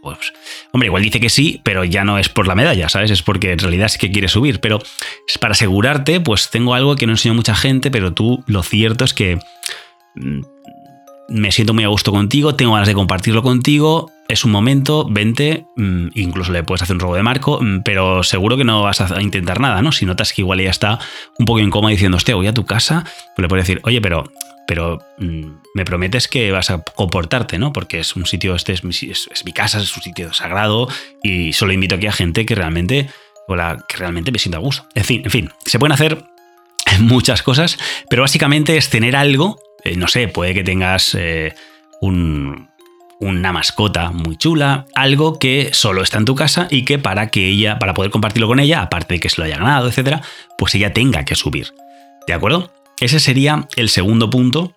pues, 0.01 0.34
hombre, 0.72 0.88
igual 0.88 1.03
dice 1.03 1.19
que 1.19 1.29
sí, 1.29 1.62
pero 1.63 1.84
ya 1.84 2.03
no 2.03 2.17
es 2.17 2.29
por 2.29 2.48
la 2.48 2.55
medalla, 2.55 2.89
¿sabes? 2.89 3.12
Es 3.12 3.22
porque 3.22 3.51
en 3.51 3.60
realidad 3.60 3.86
es 3.86 3.98
que 3.98 4.12
quiere 4.12 4.27
subir. 4.27 4.60
Pero 4.60 4.79
es 5.27 5.38
para 5.38 5.51
asegurarte, 5.51 6.19
pues 6.19 6.50
tengo 6.50 6.74
algo 6.74 6.96
que 6.96 7.05
no 7.05 7.13
enseño 7.13 7.34
a 7.34 7.36
mucha 7.36 7.55
gente, 7.55 7.91
pero 7.91 8.13
tú 8.13 8.43
lo 8.48 8.63
cierto 8.63 9.05
es 9.05 9.13
que 9.13 9.39
mm, 10.15 10.41
me 11.30 11.52
siento 11.52 11.74
muy 11.74 11.84
a 11.84 11.88
gusto 11.88 12.12
contigo, 12.12 12.56
tengo 12.56 12.74
ganas 12.74 12.88
de 12.88 12.94
compartirlo 12.94 13.42
contigo, 13.42 14.12
es 14.30 14.46
un 14.46 14.52
momento, 14.52 15.08
vente, 15.10 15.66
mm, 15.76 16.10
incluso 16.14 16.52
le 16.52 16.64
puedes 16.64 16.84
hacer 16.84 16.96
un 16.96 17.00
robo 17.00 17.16
de 17.16 17.24
marco, 17.24 17.60
mm, 17.62 17.82
pero 17.84 18.24
seguro 18.24 18.58
que 18.58 18.64
no 18.64 18.84
vas 18.84 19.02
a 19.02 19.22
intentar 19.22 19.60
nada, 19.60 19.82
¿no? 19.82 19.92
Si 19.92 20.06
notas 20.06 20.34
que 20.34 20.42
igual 20.42 20.60
ella 20.60 20.70
está 20.70 21.00
un 21.40 21.46
poco 21.46 21.60
incómoda 21.60 21.92
diciendo, 21.92 22.18
hostia, 22.18 22.36
voy 22.36 22.48
a 22.48 22.54
tu 22.54 22.66
casa, 22.66 23.04
pues 23.36 23.44
le 23.44 23.48
puedes 23.48 23.66
decir, 23.66 23.82
oye, 23.84 24.02
pero, 24.02 24.32
pero 24.68 25.00
mm, 25.18 25.46
me 25.74 25.84
prometes 25.84 26.28
que 26.28 26.52
vas 26.52 26.70
a 26.70 26.84
comportarte, 26.84 27.58
¿no? 27.58 27.74
Porque 27.74 28.00
es 28.00 28.16
un 28.16 28.28
sitio, 28.28 28.54
este 28.54 28.74
es 28.74 28.84
mi, 28.84 28.92
es, 28.92 29.30
mi 29.46 29.52
casa, 29.52 29.80
es 29.80 29.98
un 29.98 30.04
sitio 30.04 30.32
sagrado 30.32 30.88
y 31.24 31.54
solo 31.54 31.74
invito 31.74 31.96
aquí 31.96 32.06
a 32.06 32.12
gente 32.12 32.46
que 32.46 32.54
realmente, 32.54 33.10
o 33.48 33.56
la, 33.56 33.84
que 33.88 33.98
realmente 33.98 34.32
me 34.32 34.38
sienta 34.38 34.60
a 34.60 34.62
gusto. 34.62 34.86
En 34.94 35.06
fin, 35.06 35.24
en 35.26 35.32
fin, 35.32 35.50
se 35.66 35.80
pueden 35.80 35.94
hacer 35.94 36.24
muchas 37.00 37.42
cosas, 37.42 37.80
pero 38.12 38.22
básicamente 38.22 38.78
es 38.78 38.92
tener 38.92 39.16
algo, 39.16 39.60
eh, 39.84 39.96
no 39.96 40.08
sé, 40.08 40.28
puede 40.28 40.54
que 40.54 40.64
tengas 40.64 41.16
eh, 41.16 41.54
un, 42.02 42.70
una 43.20 43.52
mascota 43.52 44.12
muy 44.12 44.38
chula, 44.38 44.86
algo 44.96 45.40
que 45.40 45.70
solo 45.74 46.02
está 46.02 46.18
en 46.18 46.26
tu 46.26 46.36
casa 46.36 46.68
y 46.70 46.86
que 46.86 47.00
para 47.00 47.28
que 47.28 47.48
ella, 47.48 47.80
para 47.80 47.94
poder 47.94 48.12
compartirlo 48.12 48.48
con 48.48 48.60
ella, 48.60 48.82
aparte 48.82 49.16
de 49.16 49.20
que 49.20 49.30
se 49.30 49.40
lo 49.42 49.46
haya 49.46 49.58
ganado, 49.58 49.88
etcétera, 49.88 50.22
pues 50.58 50.76
ella 50.76 50.94
tenga 50.94 51.26
que 51.26 51.36
subir. 51.36 51.74
¿De 52.28 52.34
acuerdo? 52.34 52.72
Ese 53.00 53.20
sería 53.20 53.68
el 53.76 53.90
segundo 53.90 54.30
punto 54.30 54.76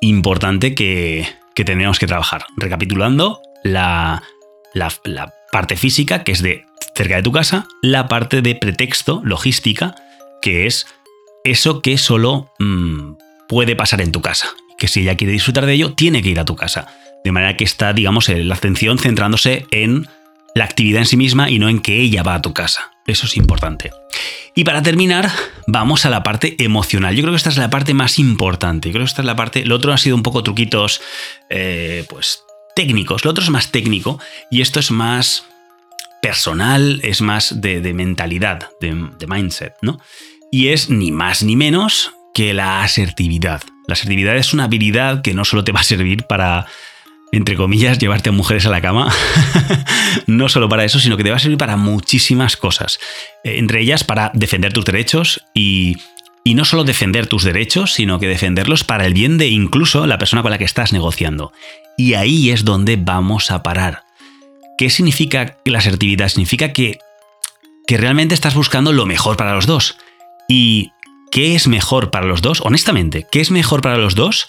importante 0.00 0.74
que, 0.74 1.26
que 1.54 1.64
tenemos 1.64 1.98
que 1.98 2.06
trabajar. 2.06 2.46
Recapitulando, 2.56 3.40
la, 3.62 4.22
la, 4.74 5.32
parte 5.52 5.76
física, 5.76 6.22
que 6.22 6.32
es 6.32 6.42
de 6.42 6.66
cerca 6.94 7.16
de 7.16 7.22
tu 7.22 7.32
casa, 7.32 7.66
la 7.82 8.08
parte 8.08 8.42
de 8.42 8.54
pretexto, 8.54 9.22
logística, 9.24 9.94
que 10.42 10.66
es 10.66 10.86
eso 11.44 11.80
que 11.80 11.96
solo 11.96 12.52
mm, 12.58 13.12
puede 13.48 13.76
pasar 13.76 14.00
en 14.00 14.12
tu 14.12 14.20
casa. 14.20 14.48
Que 14.78 14.88
si 14.88 15.00
ella 15.00 15.16
quiere 15.16 15.32
disfrutar 15.32 15.66
de 15.66 15.72
ello, 15.72 15.94
tiene 15.94 16.22
que 16.22 16.30
ir 16.30 16.40
a 16.40 16.44
tu 16.44 16.56
casa. 16.56 16.86
De 17.24 17.32
manera 17.32 17.56
que 17.56 17.64
está, 17.64 17.92
digamos, 17.92 18.28
la 18.28 18.54
atención 18.54 18.98
centrándose 18.98 19.66
en 19.70 20.06
la 20.54 20.64
actividad 20.64 21.00
en 21.00 21.06
sí 21.06 21.16
misma 21.16 21.50
y 21.50 21.58
no 21.58 21.68
en 21.68 21.80
que 21.80 22.00
ella 22.00 22.22
va 22.22 22.34
a 22.34 22.42
tu 22.42 22.54
casa. 22.54 22.92
Eso 23.06 23.26
es 23.26 23.36
importante. 23.36 23.90
Y 24.54 24.64
para 24.64 24.82
terminar, 24.82 25.30
vamos 25.66 26.06
a 26.06 26.10
la 26.10 26.22
parte 26.22 26.56
emocional. 26.58 27.14
Yo 27.14 27.22
creo 27.22 27.32
que 27.32 27.36
esta 27.36 27.50
es 27.50 27.58
la 27.58 27.70
parte 27.70 27.94
más 27.94 28.18
importante. 28.18 28.88
Yo 28.88 28.94
creo 28.94 29.04
que 29.04 29.10
esta 29.10 29.22
es 29.22 29.26
la 29.26 29.36
parte. 29.36 29.64
Lo 29.64 29.76
otro 29.76 29.92
ha 29.92 29.98
sido 29.98 30.16
un 30.16 30.22
poco 30.22 30.42
truquitos, 30.42 31.02
eh, 31.50 32.04
pues 32.08 32.42
técnicos. 32.74 33.24
Lo 33.24 33.30
otro 33.30 33.44
es 33.44 33.50
más 33.50 33.70
técnico 33.70 34.18
y 34.50 34.62
esto 34.62 34.80
es 34.80 34.90
más 34.90 35.44
personal, 36.22 37.00
es 37.02 37.20
más 37.20 37.60
de, 37.60 37.80
mentalidad, 37.92 38.70
de, 38.80 39.10
de 39.18 39.26
mindset, 39.26 39.74
¿no? 39.82 40.00
Y 40.50 40.68
es 40.68 40.88
ni 40.88 41.12
más 41.12 41.42
ni 41.42 41.54
menos 41.54 42.12
que 42.36 42.52
la 42.52 42.82
asertividad. 42.82 43.62
La 43.86 43.94
asertividad 43.94 44.36
es 44.36 44.52
una 44.52 44.64
habilidad 44.64 45.22
que 45.22 45.32
no 45.32 45.46
solo 45.46 45.64
te 45.64 45.72
va 45.72 45.80
a 45.80 45.84
servir 45.84 46.24
para 46.24 46.66
entre 47.32 47.56
comillas, 47.56 47.98
llevarte 47.98 48.28
a 48.28 48.32
mujeres 48.32 48.66
a 48.66 48.70
la 48.70 48.82
cama. 48.82 49.10
no 50.26 50.50
solo 50.50 50.68
para 50.68 50.84
eso, 50.84 51.00
sino 51.00 51.16
que 51.16 51.24
te 51.24 51.30
va 51.30 51.36
a 51.36 51.38
servir 51.38 51.56
para 51.56 51.78
muchísimas 51.78 52.58
cosas. 52.58 53.00
Entre 53.42 53.80
ellas 53.80 54.04
para 54.04 54.32
defender 54.34 54.74
tus 54.74 54.84
derechos 54.84 55.46
y, 55.54 55.96
y 56.44 56.52
no 56.52 56.66
solo 56.66 56.84
defender 56.84 57.26
tus 57.26 57.42
derechos, 57.42 57.94
sino 57.94 58.20
que 58.20 58.28
defenderlos 58.28 58.84
para 58.84 59.06
el 59.06 59.14
bien 59.14 59.38
de 59.38 59.48
incluso 59.48 60.06
la 60.06 60.18
persona 60.18 60.42
con 60.42 60.50
la 60.50 60.58
que 60.58 60.64
estás 60.64 60.92
negociando. 60.92 61.54
Y 61.96 62.14
ahí 62.14 62.50
es 62.50 62.66
donde 62.66 62.96
vamos 62.96 63.50
a 63.50 63.62
parar. 63.62 64.02
¿Qué 64.76 64.90
significa 64.90 65.56
la 65.64 65.78
asertividad? 65.78 66.28
Significa 66.28 66.74
que, 66.74 66.98
que 67.86 67.96
realmente 67.96 68.34
estás 68.34 68.54
buscando 68.54 68.92
lo 68.92 69.06
mejor 69.06 69.38
para 69.38 69.54
los 69.54 69.64
dos. 69.64 69.96
¿Y 70.50 70.92
qué 71.30 71.54
es 71.54 71.68
mejor 71.68 72.10
para 72.10 72.26
los 72.26 72.42
dos? 72.42 72.60
Honestamente, 72.60 73.26
¿qué 73.30 73.40
es 73.40 73.50
mejor 73.50 73.82
para 73.82 73.98
los 73.98 74.14
dos? 74.14 74.48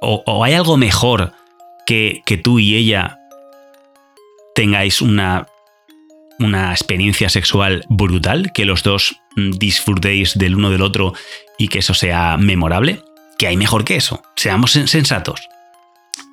¿O, 0.00 0.44
hay 0.44 0.54
algo 0.54 0.76
mejor 0.76 1.32
que, 1.86 2.22
tú 2.42 2.58
y 2.58 2.76
ella 2.76 3.18
tengáis 4.54 5.02
una, 5.02 5.48
una 6.38 6.70
experiencia 6.70 7.28
sexual 7.28 7.84
brutal, 7.88 8.52
que 8.52 8.64
los 8.64 8.82
dos 8.82 9.16
disfrutéis 9.36 10.38
del 10.38 10.54
uno 10.54 10.70
del 10.70 10.82
otro 10.82 11.14
y 11.58 11.68
que 11.68 11.80
eso 11.80 11.94
sea 11.94 12.36
memorable, 12.36 13.02
¿qué 13.38 13.48
hay 13.48 13.56
mejor 13.56 13.84
que 13.84 13.96
eso? 13.96 14.22
Seamos 14.36 14.72
sensatos. 14.72 15.40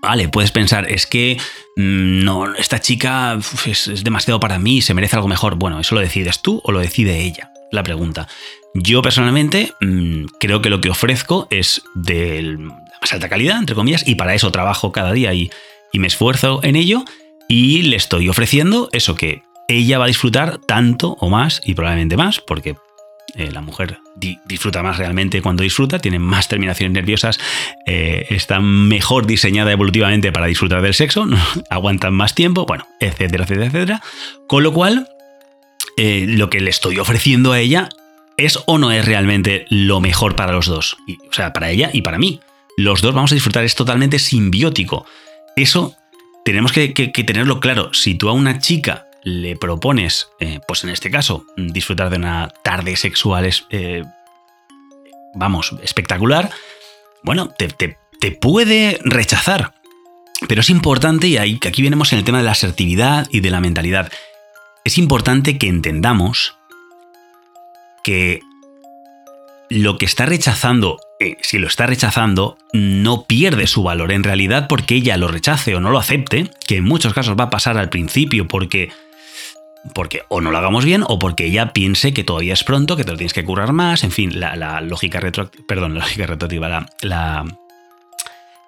Vale, 0.02 0.30
puedes 0.30 0.52
pensar, 0.52 0.90
es 0.92 1.08
que 1.08 1.38
mm, 1.76 2.24
no, 2.24 2.56
esta 2.56 2.80
chica 2.80 3.38
es, 3.66 4.04
demasiado 4.04 4.40
para 4.40 4.60
mí, 4.60 4.82
se 4.82 4.94
merece 4.94 5.16
algo 5.16 5.28
mejor. 5.28 5.56
Bueno, 5.56 5.80
¿eso 5.80 5.96
lo 5.96 6.02
decides 6.02 6.42
tú 6.42 6.62
o 6.64 6.72
lo 6.72 6.80
decide 6.80 7.20
ella? 7.22 7.52
La 7.72 7.84
pregunta. 7.84 8.28
Yo 8.80 9.02
personalmente 9.02 9.74
mm, 9.82 10.26
creo 10.40 10.62
que 10.62 10.70
lo 10.70 10.80
que 10.82 10.92
ofrezco 10.92 11.48
es 11.50 11.82
del, 11.96 12.60
más 12.60 13.12
alta 13.12 13.28
calidad, 13.28 13.58
entre 13.58 13.76
comillas, 13.76 14.08
y 14.08 14.16
para 14.16 14.36
eso 14.36 14.52
trabajo 14.52 14.92
cada 14.92 15.12
día 15.14 15.34
y, 15.34 15.50
me 15.94 16.06
esfuerzo 16.06 16.60
en 16.62 16.76
ello 16.76 17.04
y 17.48 17.82
le 17.82 17.96
estoy 17.96 18.30
ofreciendo 18.30 18.88
eso 18.92 19.16
que 19.16 19.42
ella 19.68 19.98
va 19.98 20.06
a 20.06 20.10
disfrutar 20.10 20.60
tanto 20.60 21.18
o 21.20 21.28
más 21.28 21.60
y 21.66 21.74
probablemente 21.74 22.16
más, 22.18 22.40
porque 22.40 22.76
eh, 23.34 23.50
la 23.52 23.62
mujer 23.62 23.98
disfruta 24.46 24.84
más 24.84 25.00
realmente 25.00 25.42
cuando 25.42 25.64
disfruta, 25.64 25.98
tiene 25.98 26.20
más 26.20 26.50
terminaciones 26.50 26.94
nerviosas, 26.94 27.40
eh, 27.88 28.28
está 28.30 28.60
mejor 28.60 29.26
diseñada 29.26 29.72
evolutivamente 29.72 30.32
para 30.32 30.46
disfrutar 30.46 30.84
del 30.84 30.94
sexo, 30.94 31.26
aguantan 31.72 32.14
más 32.14 32.36
tiempo, 32.36 32.68
bueno, 32.68 32.86
etcétera, 33.00 33.46
etcétera, 33.46 33.66
etcétera. 33.66 34.02
Con 34.46 34.62
lo 34.62 34.72
cual, 34.72 35.08
eh, 35.98 36.26
lo 36.28 36.52
que 36.52 36.60
le 36.60 36.70
estoy 36.70 37.00
ofreciendo 37.00 37.54
a 37.54 37.60
ella 37.60 37.90
es 38.38 38.60
o 38.68 38.78
no 38.78 38.92
es 38.92 39.04
realmente 39.04 39.66
lo 39.70 40.00
mejor 40.00 40.36
para 40.36 40.52
los 40.54 40.68
dos, 40.68 40.98
o 41.30 41.34
sea, 41.34 41.54
para 41.54 41.72
ella 41.72 41.90
y 41.92 42.04
para 42.04 42.20
mí 42.20 42.40
los 42.78 43.02
dos 43.02 43.14
vamos 43.14 43.32
a 43.32 43.36
disfrutar, 43.36 43.64
es 43.64 43.76
totalmente 43.76 44.20
simbiótico. 44.20 45.06
Eso 45.56 45.96
tenemos 46.46 46.72
que, 46.72 46.90
tenerlo 46.90 47.60
claro. 47.60 47.92
Si 47.94 48.14
tú 48.14 48.30
a 48.30 48.34
una 48.34 48.60
chica 48.60 49.08
le 49.24 49.56
propones, 49.56 50.30
eh, 50.40 50.60
pues 50.68 50.84
en 50.84 50.92
este 50.92 51.10
caso, 51.10 51.46
disfrutar 51.58 52.12
de 52.12 52.18
una 52.18 52.50
tarde 52.64 52.96
sexual, 52.96 53.52
eh, 53.72 54.04
vamos, 55.34 55.76
espectacular, 55.82 56.52
bueno, 57.24 57.50
te, 57.50 57.68
te, 57.68 58.32
puede 58.32 59.00
rechazar. 59.04 59.74
Pero 60.48 60.62
es 60.62 60.70
importante, 60.70 61.28
y 61.28 61.38
ahí, 61.38 61.60
aquí 61.68 61.82
venimos 61.82 62.14
en 62.14 62.20
el 62.20 62.26
tema 62.26 62.38
de 62.38 62.44
la 62.44 62.52
asertividad 62.52 63.28
y 63.32 63.40
de 63.40 63.50
la 63.50 63.60
mentalidad, 63.60 64.12
es 64.86 65.00
importante 65.00 65.58
que 65.58 65.68
entendamos 65.68 66.57
que 68.08 68.40
lo 69.70 69.98
que 69.98 70.06
está 70.06 70.26
rechazando 70.26 70.98
eh, 71.20 71.36
si 71.42 71.58
lo 71.58 71.68
está 71.68 71.88
rechazando, 71.88 72.58
no 72.74 73.26
pierde 73.26 73.66
su 73.66 73.82
valor 73.82 74.12
en 74.12 74.24
realidad 74.24 74.68
porque 74.70 74.96
ella 74.96 75.18
lo 75.18 75.28
rechace 75.28 75.76
o 75.76 75.82
no 75.82 75.90
lo 75.90 75.98
acepte, 75.98 76.52
que 76.68 76.78
en 76.78 76.84
muchos 76.84 77.14
casos 77.14 77.36
va 77.38 77.46
a 77.46 77.50
pasar 77.50 77.78
al 77.78 77.90
principio 77.90 78.48
porque 78.48 78.90
porque 79.94 80.22
o 80.28 80.42
no 80.42 80.52
lo 80.52 80.58
hagamos 80.58 80.86
bien 80.86 81.04
o 81.08 81.18
porque 81.18 81.46
ella 81.46 81.74
piense 81.74 82.14
que 82.14 82.24
todavía 82.24 82.54
es 82.54 82.64
pronto, 82.64 82.96
que 82.96 83.04
te 83.04 83.12
lo 83.12 83.18
tienes 83.18 83.34
que 83.34 83.44
currar 83.44 83.74
más, 83.74 84.04
en 84.04 84.12
fin, 84.12 84.40
la, 84.40 84.82
lógica 84.82 85.20
retroactiva, 85.20 85.66
perdón, 85.68 85.96
la 85.96 86.02
lógica 86.02 86.28
retroactiva, 86.28 86.86
la, 87.02 87.46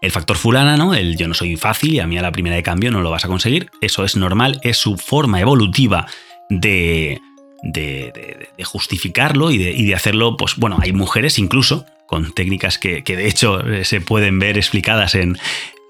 el 0.01 0.12
factor 0.12 0.38
fulana, 0.38 0.75
¿no? 0.75 0.96
El 0.96 1.17
yo 1.17 1.27
no 1.27 1.34
soy 1.34 1.55
fácil 1.55 1.93
y 1.93 2.00
a 2.00 2.08
mí 2.08 2.17
a 2.17 2.22
la 2.22 2.31
primera 2.31 2.55
de 2.55 2.63
cambio 2.63 2.89
no 2.89 3.01
lo 3.01 3.12
vas 3.12 3.25
a 3.25 3.27
conseguir, 3.27 3.69
eso 3.81 4.03
es 4.05 4.15
normal, 4.15 4.60
es 4.63 4.77
su 4.77 4.98
forma 4.98 5.39
evolutiva 5.39 6.08
de, 6.50 7.19
de, 7.63 8.50
justificarlo 8.63 9.51
y 9.51 9.58
de, 9.58 9.96
hacerlo, 9.96 10.38
pues 10.38 10.56
bueno, 10.56 10.78
hay 10.82 10.94
mujeres 10.94 11.39
incluso 11.39 11.86
con 12.06 12.34
técnicas 12.34 12.78
que, 12.78 13.01
de 13.01 13.28
hecho 13.28 13.66
eh, 13.68 13.86
se 13.86 14.01
pueden 14.01 14.39
ver 14.39 14.58
explicadas 14.58 15.16
en, 15.16 15.38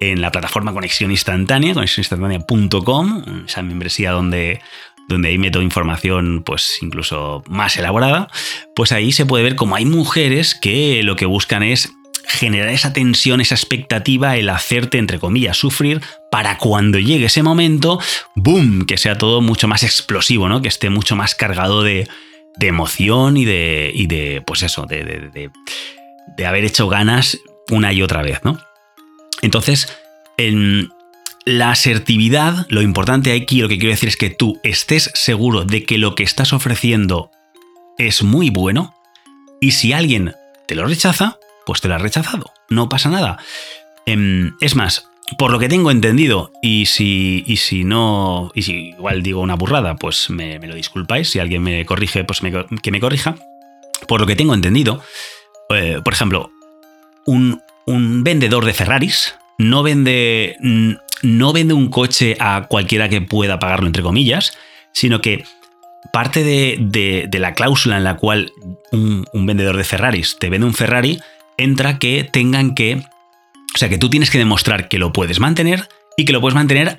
la 0.02 0.32
plataforma 0.32 0.72
Conexión 0.72 1.12
Instantánea, 1.12 1.74
conexioninstantánea.com, 1.74 3.44
esa 3.46 3.62
membresía 3.62 4.12
donde, 4.12 4.62
donde 5.10 5.28
ahí 5.28 5.38
meto 5.38 5.62
información 5.62 6.42
pues 6.46 6.78
incluso 6.82 7.44
más 7.50 7.76
elaborada, 7.76 8.30
pues 8.76 8.94
ahí 8.94 9.12
se 9.12 9.26
puede 9.26 9.44
ver 9.44 9.56
cómo 9.58 9.76
hay 9.76 9.84
mujeres 9.84 10.56
que 10.56 11.04
lo 11.04 11.18
que 11.18 11.26
buscan 11.26 11.64
es 11.64 11.92
generar 12.30 12.70
esa 12.70 12.94
tensión, 12.94 13.42
esa 13.42 13.56
expectativa, 13.56 14.38
el 14.38 14.50
hacerte, 14.50 14.98
entre 14.98 15.20
comillas, 15.20 15.58
sufrir 15.58 16.02
para 16.32 16.58
cuando 16.58 17.00
llegue 17.00 17.26
ese 17.26 17.44
momento, 17.44 18.00
¡boom!, 18.36 18.86
que 18.86 18.98
sea 18.98 19.18
todo 19.18 19.42
mucho 19.42 19.68
más 19.68 19.84
explosivo, 19.84 20.48
¿no? 20.48 20.62
Que 20.62 20.68
esté 20.68 20.90
mucho 20.90 21.16
más 21.16 21.36
cargado 21.36 21.84
de, 21.84 22.08
emoción 22.62 23.38
y 23.38 23.46
de, 23.46 23.92
y 23.94 24.08
de, 24.08 24.44
pues 24.46 24.64
eso, 24.64 24.86
de, 24.86 25.50
de 26.38 26.46
haber 26.46 26.66
hecho 26.66 26.88
ganas 26.88 27.40
una 27.70 27.94
y 27.94 28.02
otra 28.02 28.22
vez, 28.22 28.40
¿no? 28.44 28.60
Entonces, 29.42 29.88
en 30.38 30.90
la 31.46 31.72
asertividad, 31.72 32.68
lo 32.70 32.82
importante 32.82 33.34
aquí, 33.34 33.62
lo 33.62 33.70
que 33.70 33.80
quiero 33.80 33.92
decir 33.92 34.10
es 34.10 34.18
que 34.18 34.30
tú 34.30 34.60
estés 34.64 35.12
seguro 35.16 35.66
de 35.66 35.84
que 35.84 35.98
lo 35.98 36.14
que 36.14 36.24
estás 36.24 36.54
ofreciendo 36.54 37.32
es 37.98 38.22
muy 38.22 38.50
bueno 38.50 38.94
y 39.60 39.72
si 39.72 39.94
alguien 39.94 40.34
te 40.68 40.76
lo 40.76 40.86
rechaza, 40.86 41.39
pues 41.70 41.82
te 41.82 41.88
lo 41.88 41.94
ha 41.94 42.00
rechazado, 42.00 42.52
no 42.72 42.90
pasa 42.90 43.12
nada. 43.12 43.38
Em, 44.08 44.56
es 44.60 44.76
más, 44.76 45.08
por 45.38 45.52
lo 45.52 45.60
que 45.60 45.70
tengo 45.70 45.92
entendido, 45.92 46.52
y 46.64 46.88
si, 46.88 47.44
y 47.46 47.58
si 47.58 47.84
no, 47.84 48.50
y 48.56 48.64
si 48.64 48.74
igual 48.90 49.22
digo 49.22 49.40
una 49.40 49.54
burrada, 49.54 49.96
pues 49.96 50.32
me, 50.32 50.58
lo 50.58 50.74
disculpáis, 50.74 51.30
si 51.30 51.38
alguien 51.38 51.62
me 51.62 51.86
corrige, 51.86 52.24
pues 52.24 52.42
que 52.82 52.92
me 52.92 53.00
corrija. 53.00 53.36
Por 54.08 54.20
lo 54.20 54.26
que 54.26 54.36
tengo 54.36 54.56
entendido, 54.56 55.04
por 56.04 56.12
ejemplo, 56.12 56.50
un, 57.28 57.62
vendedor 57.86 58.66
de 58.66 58.74
Ferraris 58.74 59.36
no 59.60 59.84
vende. 59.84 60.58
no 61.22 61.54
vende 61.54 61.76
un 61.76 61.90
coche 61.92 62.36
a 62.40 62.66
cualquiera 62.68 63.10
que 63.10 63.22
pueda 63.22 63.60
pagarlo, 63.60 63.86
entre 63.86 64.02
comillas, 64.02 64.58
sino 64.92 65.22
que 65.22 65.46
parte 66.12 66.44
de, 66.44 67.30
la 67.32 67.54
cláusula 67.54 67.98
en 67.98 68.06
la 68.06 68.18
cual 68.18 68.52
un, 68.92 69.28
un, 69.34 69.46
vendedor 69.46 69.78
de 69.78 69.84
Ferraris 69.84 70.38
te 70.40 70.50
vende 70.50 70.66
un 70.66 70.74
Ferrari 70.74 71.20
entra 71.60 72.00
que 72.00 72.24
tengan 72.24 72.76
que. 72.76 73.04
O 73.76 73.78
sea, 73.78 73.90
que 73.90 73.98
tú 73.98 74.10
tienes 74.10 74.32
que 74.32 74.38
demostrar 74.38 74.88
que 74.88 74.98
lo 74.98 75.14
puedes 75.14 75.40
mantener 75.40 75.88
y 76.20 76.26
que 76.26 76.34
lo 76.34 76.42
puedes 76.42 76.56
mantener 76.56 76.98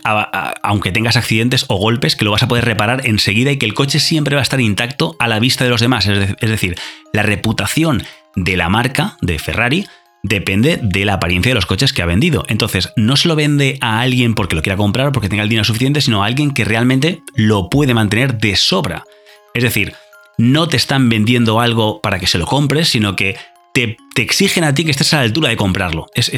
aunque 0.62 0.92
tengas 0.92 1.16
accidentes 1.16 1.66
o 1.68 1.76
golpes, 1.76 2.16
que 2.16 2.24
lo 2.24 2.30
vas 2.30 2.42
a 2.42 2.48
poder 2.48 2.64
reparar 2.64 3.06
enseguida 3.06 3.52
y 3.52 3.58
que 3.58 3.66
el 3.66 3.74
coche 3.74 4.00
siempre 4.00 4.34
va 4.34 4.40
a 4.40 4.42
estar 4.42 4.60
intacto 4.60 5.14
a 5.18 5.28
la 5.28 5.38
vista 5.38 5.64
de 5.64 5.70
los 5.70 5.82
demás. 5.82 6.06
Es, 6.06 6.50
decir, 6.50 6.76
la 7.12 7.22
reputación 7.22 8.02
de 8.34 8.56
la 8.56 8.70
marca 8.70 9.18
de 9.20 9.38
Ferrari 9.38 9.86
depende 10.22 10.78
de 10.82 11.04
la 11.04 11.14
apariencia 11.14 11.50
de 11.50 11.54
los 11.54 11.66
coches 11.66 11.92
que 11.92 12.00
ha 12.00 12.06
vendido. 12.06 12.46
Entonces, 12.48 12.92
no 12.96 13.16
se 13.16 13.28
lo 13.28 13.36
vende 13.36 13.76
a 13.82 14.00
alguien 14.00 14.34
porque 14.34 14.56
lo 14.56 14.62
quiera 14.62 14.78
comprar 14.78 15.08
o 15.08 15.12
porque 15.12 15.28
tenga 15.28 15.42
el 15.42 15.50
dinero 15.50 15.64
suficiente, 15.64 16.00
sino 16.00 16.22
a 16.22 16.26
alguien 16.26 16.52
que 16.52 16.64
realmente 16.64 17.20
lo 17.34 17.68
puede 17.68 17.92
mantener 17.92 18.38
de 18.38 18.56
sobra. 18.56 19.04
Es 19.52 19.62
decir, 19.62 19.92
no 20.38 20.66
te 20.66 20.78
están 20.78 21.10
vendiendo 21.10 21.60
algo 21.60 22.00
para 22.00 22.18
que 22.18 22.26
se 22.26 22.38
lo 22.38 22.46
compres, 22.46 22.88
sino 22.88 23.16
que 23.16 23.36
te, 23.74 23.98
exigen 24.16 24.64
a 24.64 24.74
ti 24.74 24.84
que 24.84 24.90
estés 24.90 25.12
a 25.14 25.18
la 25.18 25.22
altura 25.22 25.48
de 25.48 25.56
comprarlo. 25.56 26.06
Es, 26.14 26.30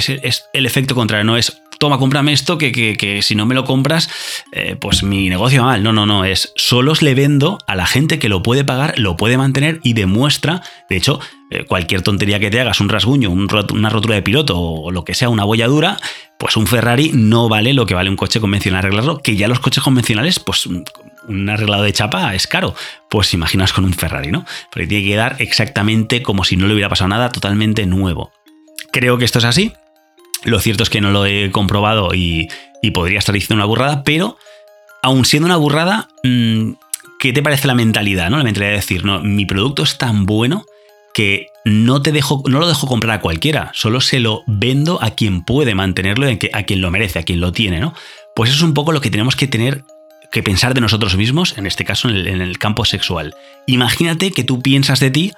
el 0.53 0.67
efecto 0.67 0.95
contrario, 0.95 1.25
no 1.25 1.37
es 1.37 1.63
toma, 1.83 1.99
cómprame 1.99 2.33
esto, 2.33 2.59
que, 2.59 3.19
si 3.23 3.35
no 3.35 3.45
me 3.45 3.57
lo 3.57 3.65
compras, 3.65 4.09
eh, 4.53 4.77
pues 4.81 5.03
mi 5.03 5.29
negocio 5.29 5.63
va 5.63 5.69
mal. 5.69 5.83
No, 5.83 5.93
no, 5.93 6.07
no, 6.07 6.25
es 6.25 6.53
solo 6.55 6.93
le 7.01 7.15
vendo 7.17 7.59
a 7.67 7.75
la 7.75 7.87
gente 7.87 8.21
que 8.21 8.29
lo 8.29 8.41
puede 8.41 8.63
pagar, 8.63 8.97
lo 9.01 9.17
puede 9.17 9.37
mantener 9.37 9.81
y 9.83 9.95
demuestra, 9.95 10.63
de 10.89 10.97
hecho, 10.97 11.19
eh, 11.51 11.65
cualquier 11.65 12.03
tontería 12.03 12.39
que 12.39 12.51
te 12.51 12.61
hagas, 12.61 12.81
un 12.81 12.89
rasguño, 12.89 13.31
una 13.31 13.89
rotura 13.91 14.15
de 14.15 14.23
piloto 14.23 14.61
o 14.61 14.93
lo 14.93 15.05
que 15.05 15.15
sea, 15.15 15.29
una 15.29 15.43
bolladura, 15.43 15.99
pues 16.39 16.57
un 16.57 16.69
Ferrari 16.69 17.11
no 17.15 17.49
vale 17.49 17.73
lo 17.73 17.85
que 17.85 17.95
vale 17.95 18.11
un 18.11 18.17
coche 18.17 18.39
convencional 18.39 18.79
arreglarlo, 18.79 19.19
que 19.19 19.35
ya 19.35 19.49
los 19.49 19.59
coches 19.59 19.83
convencionales, 19.83 20.39
pues 20.39 20.69
un 21.29 21.49
arreglado 21.49 21.83
de 21.83 21.93
chapa 21.93 22.35
es 22.35 22.47
caro. 22.47 22.75
Pues 23.09 23.35
imaginas 23.35 23.73
con 23.73 23.85
un 23.85 23.93
Ferrari, 23.93 24.31
¿no? 24.31 24.45
Porque 24.71 24.87
tiene 24.87 25.05
que 25.05 25.11
quedar 25.11 25.37
exactamente 25.39 26.23
como 26.23 26.45
si 26.45 26.57
no 26.57 26.67
le 26.67 26.75
hubiera 26.75 26.89
pasado 26.89 27.09
nada, 27.09 27.31
totalmente 27.31 27.87
nuevo. 27.87 28.33
Creo 28.93 29.19
que 29.19 29.25
esto 29.25 29.39
es 29.39 29.45
así, 29.45 29.73
lo 30.45 30.61
cierto 30.61 30.83
es 30.83 30.91
que 30.91 31.01
no 31.01 31.11
lo 31.11 31.27
he 31.27 31.51
comprobado 31.51 32.15
y, 32.15 32.49
podría 32.93 33.21
estar 33.21 33.35
diciendo 33.35 33.55
una 33.55 33.65
burrada, 33.65 34.03
pero 34.03 34.37
aun 35.03 35.25
siendo 35.25 35.47
una 35.47 35.57
burrada, 35.57 36.09
mm, 36.25 36.73
¿qué 37.21 37.33
te 37.33 37.43
parece 37.43 37.69
la 37.69 37.75
mentalidad? 37.75 38.29
¿no? 38.29 38.39
La 38.39 38.45
mentalidad 38.45 38.73
de 38.73 38.77
decir, 38.77 39.05
no, 39.05 39.21
mi 39.23 39.47
producto 39.47 39.85
es 39.85 39.99
tan 39.99 40.27
bueno 40.27 40.65
que 41.15 41.47
no, 41.65 42.03
te 42.03 42.11
dejo, 42.11 42.43
no 42.49 42.59
lo 42.59 42.67
dejo 42.67 42.89
comprar 42.89 43.19
a 43.19 43.21
cualquiera, 43.21 43.71
solo 43.75 44.01
se 44.01 44.19
lo 44.19 44.43
vendo 44.47 45.01
a 45.01 45.11
quien 45.11 45.45
puede 45.45 45.75
mantenerlo, 45.75 46.27
a 46.53 46.63
quien 46.65 46.81
lo 46.81 46.91
merece, 46.91 47.19
a 47.19 47.23
quien 47.23 47.41
lo 47.41 47.53
tiene, 47.53 47.79
¿no? 47.79 47.95
Pues 48.35 48.51
eso 48.51 48.59
es 48.59 48.63
un 48.63 48.75
poco 48.75 48.93
lo 48.93 49.01
que 49.01 49.11
tenemos 49.11 49.37
que 49.37 49.47
tener 49.47 49.85
que 50.33 50.43
pensar 50.43 50.75
de 50.75 50.81
nosotros 50.81 51.17
mismos, 51.17 51.57
en 51.59 51.67
este 51.67 51.85
caso 51.85 52.09
en 52.09 52.41
el 52.41 52.59
campo 52.59 52.85
sexual. 52.85 53.35
Imagínate 53.67 54.33
que 54.33 54.43
tú 54.43 54.61
piensas 54.61 54.99
de 54.99 55.11
ti 55.11 55.33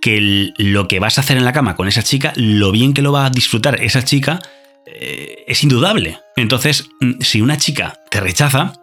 que 0.00 0.52
lo 0.58 0.86
que 0.86 1.00
vas 1.00 1.18
a 1.18 1.22
hacer 1.22 1.36
en 1.36 1.44
la 1.44 1.52
cama 1.52 1.74
con 1.74 1.88
esa 1.88 2.02
chica, 2.02 2.32
lo 2.36 2.70
bien 2.70 2.94
que 2.94 3.02
lo 3.02 3.12
va 3.12 3.26
a 3.26 3.30
disfrutar 3.30 3.82
esa 3.82 4.04
chica, 4.04 4.38
eh, 4.86 5.44
es 5.48 5.62
indudable. 5.62 6.20
Entonces, 6.36 6.88
mm, 7.00 7.20
si 7.20 7.40
una 7.40 7.56
chica 7.56 8.00
te 8.10 8.20
rechaza, 8.20 8.74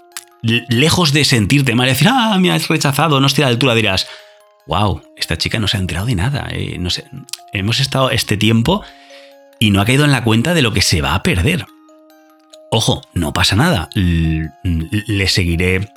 lejos 0.42 1.14
de 1.14 1.24
sentirte 1.24 1.76
mal 1.76 1.88
y 1.88 1.92
decir, 1.92 2.10
ah, 2.12 2.38
me 2.40 2.52
has 2.52 2.68
rechazado, 2.68 3.22
no 3.22 3.28
estoy 3.28 3.44
a 3.44 3.48
la 3.48 3.52
altura, 3.52 3.76
dirás, 3.76 4.08
wow, 4.68 5.02
esta 5.16 5.38
chica 5.38 5.60
no 5.60 5.68
se 5.68 5.78
ha 5.78 5.80
enterado 5.80 6.08
de 6.08 6.16
nada. 6.16 6.48
Eh, 6.52 6.78
no 6.80 6.90
sé, 6.90 7.06
hemos 7.54 7.80
estado 7.80 8.10
este 8.10 8.36
tiempo 8.36 8.84
y 9.60 9.70
no 9.70 9.80
ha 9.80 9.86
caído 9.86 10.04
en 10.04 10.12
la 10.12 10.24
cuenta 10.24 10.54
de 10.54 10.62
lo 10.62 10.74
que 10.74 10.82
se 10.82 11.02
va 11.02 11.16
a 11.16 11.24
perder. 11.24 11.66
Ojo, 12.75 13.03
no 13.13 13.34
pasa 13.34 13.56
nada. 13.56 13.88
Le 13.94 15.27
seguiré 15.27 15.89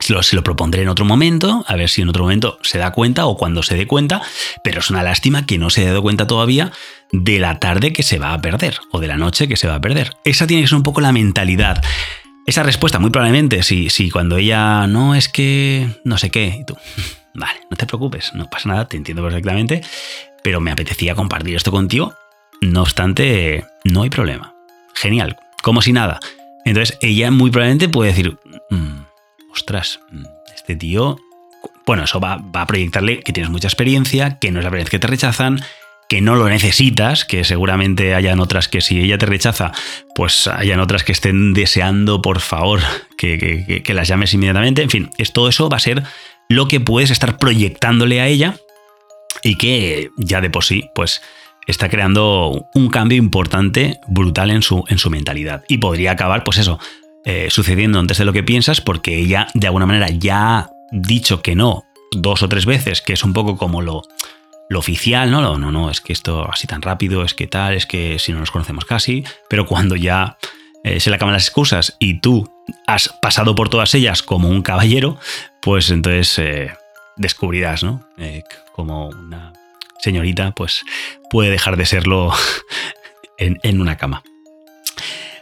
se 0.00 0.34
lo, 0.34 0.42
propondré 0.42 0.80
en 0.80 0.88
otro 0.88 1.04
momento, 1.04 1.62
a 1.68 1.76
ver 1.76 1.90
si 1.90 2.00
en 2.00 2.08
otro 2.08 2.22
momento 2.22 2.58
se 2.62 2.78
da 2.78 2.90
cuenta 2.92 3.26
o 3.26 3.36
cuando 3.36 3.62
se 3.62 3.76
dé 3.76 3.86
cuenta, 3.86 4.22
pero 4.64 4.80
es 4.80 4.88
una 4.88 5.02
lástima 5.02 5.44
que 5.44 5.58
no 5.58 5.68
se 5.68 5.82
haya 5.82 5.90
dado 5.90 6.00
cuenta 6.00 6.26
todavía 6.26 6.72
de 7.12 7.38
la 7.38 7.58
tarde 7.58 7.92
que 7.92 8.02
se 8.02 8.18
va 8.18 8.32
a 8.32 8.40
perder 8.40 8.78
o 8.92 9.00
de 9.00 9.08
la 9.08 9.18
noche 9.18 9.46
que 9.46 9.58
se 9.58 9.68
va 9.68 9.74
a 9.74 9.80
perder. 9.82 10.12
Esa 10.24 10.46
tiene 10.46 10.62
que 10.62 10.68
ser 10.68 10.76
un 10.76 10.84
poco 10.84 11.02
la 11.02 11.12
mentalidad. 11.12 11.84
Esa 12.46 12.62
respuesta, 12.62 12.98
muy 12.98 13.10
probablemente, 13.10 13.62
si, 13.62 13.90
si 13.90 14.08
cuando 14.08 14.38
ella 14.38 14.86
no 14.86 15.14
es 15.14 15.28
que 15.28 15.86
no 16.04 16.16
sé 16.16 16.30
qué, 16.30 16.60
y 16.60 16.64
tú, 16.64 16.78
vale, 17.34 17.60
no 17.70 17.76
te 17.76 17.84
preocupes, 17.84 18.32
no 18.32 18.48
pasa 18.48 18.70
nada, 18.70 18.88
te 18.88 18.96
entiendo 18.96 19.22
perfectamente, 19.22 19.82
pero 20.42 20.62
me 20.62 20.70
apetecía 20.70 21.14
compartir 21.14 21.56
esto 21.56 21.70
contigo. 21.70 22.14
No 22.62 22.80
obstante, 22.80 23.66
no 23.84 24.02
hay 24.02 24.08
problema. 24.08 24.54
Genial, 24.94 25.36
como 25.66 25.82
si 25.82 25.92
nada. 25.92 26.20
Entonces 26.64 26.96
ella 27.00 27.32
muy 27.32 27.50
probablemente 27.50 27.88
puede 27.88 28.12
decir, 28.12 28.38
mm, 28.70 29.00
ostras, 29.52 29.98
este 30.54 30.76
tío, 30.76 31.16
bueno, 31.84 32.04
eso 32.04 32.20
va, 32.20 32.40
a 32.52 32.66
proyectarle 32.68 33.18
que 33.18 33.32
tienes 33.32 33.50
mucha 33.50 33.66
experiencia, 33.66 34.38
que 34.38 34.52
no 34.52 34.60
es 34.60 34.64
la 34.64 34.70
primera 34.70 34.84
vez 34.84 34.90
que 34.90 35.00
te 35.00 35.08
rechazan, 35.08 35.60
que 36.08 36.20
no 36.20 36.36
lo 36.36 36.48
necesitas, 36.48 37.24
que 37.24 37.42
seguramente 37.42 38.14
hayan 38.14 38.38
otras 38.38 38.68
que 38.68 38.80
si 38.80 39.00
ella 39.00 39.18
te 39.18 39.26
rechaza, 39.26 39.72
pues 40.14 40.46
hayan 40.46 40.78
otras 40.78 41.02
que 41.02 41.10
estén 41.10 41.52
deseando, 41.52 42.22
por 42.22 42.38
favor, 42.38 42.78
que, 43.18 43.82
las 43.88 44.06
llames 44.06 44.34
inmediatamente. 44.34 44.82
En 44.82 44.90
fin, 44.90 45.10
es, 45.18 45.32
todo 45.32 45.48
eso 45.48 45.68
va 45.68 45.78
a 45.78 45.80
ser 45.80 46.04
lo 46.48 46.68
que 46.68 46.78
puedes 46.78 47.10
estar 47.10 47.38
proyectándole 47.38 48.20
a 48.20 48.28
ella 48.28 48.54
y 49.42 49.58
que 49.58 50.10
ya 50.16 50.40
de 50.40 50.48
por 50.48 50.62
sí, 50.62 50.90
pues 50.94 51.22
está 51.66 51.88
creando 51.88 52.68
un 52.74 52.88
cambio 52.88 53.18
importante, 53.18 54.00
brutal 54.06 54.50
en 54.50 54.62
su, 54.62 54.84
en 54.88 54.98
su 54.98 55.10
mentalidad. 55.10 55.64
Y 55.68 55.78
podría 55.78 56.12
acabar, 56.12 56.44
pues 56.44 56.58
eso, 56.58 56.78
eh, 57.24 57.48
sucediendo 57.50 57.98
antes 57.98 58.18
de 58.18 58.24
lo 58.24 58.32
que 58.32 58.44
piensas 58.44 58.80
porque 58.80 59.18
ella 59.18 59.48
de 59.54 59.66
alguna 59.66 59.86
manera 59.86 60.08
ya 60.08 60.58
ha 60.58 60.70
dicho 60.92 61.42
que 61.42 61.56
no 61.56 61.84
dos 62.12 62.42
o 62.44 62.48
tres 62.48 62.66
veces, 62.66 63.02
que 63.02 63.12
es 63.12 63.24
un 63.24 63.32
poco 63.32 63.56
como 63.56 63.82
lo, 63.82 64.02
lo 64.68 64.78
oficial, 64.78 65.30
¿no? 65.30 65.40
No, 65.40 65.58
no, 65.58 65.72
no, 65.72 65.90
es 65.90 66.00
que 66.00 66.12
esto 66.12 66.48
así 66.48 66.68
tan 66.68 66.82
rápido, 66.82 67.24
es 67.24 67.34
que 67.34 67.48
tal, 67.48 67.74
es 67.74 67.84
que 67.84 68.20
si 68.20 68.32
no 68.32 68.38
nos 68.38 68.52
conocemos 68.52 68.84
casi, 68.84 69.24
pero 69.48 69.66
cuando 69.66 69.96
ya 69.96 70.38
eh, 70.84 71.00
se 71.00 71.10
le 71.10 71.16
acaban 71.16 71.34
las 71.34 71.46
excusas 71.46 71.96
y 71.98 72.20
tú 72.20 72.48
has 72.86 73.12
pasado 73.20 73.56
por 73.56 73.68
todas 73.68 73.92
ellas 73.94 74.22
como 74.22 74.48
un 74.48 74.62
caballero, 74.62 75.18
pues 75.60 75.90
entonces 75.90 76.38
eh, 76.38 76.70
descubrirás, 77.16 77.82
¿no? 77.82 78.06
como 78.72 79.08
una 79.08 79.52
señorita, 80.00 80.52
pues 80.52 80.82
puede 81.30 81.50
dejar 81.50 81.76
de 81.76 81.86
serlo 81.86 82.32
en 83.38 83.80
una 83.80 83.96
cama. 83.96 84.22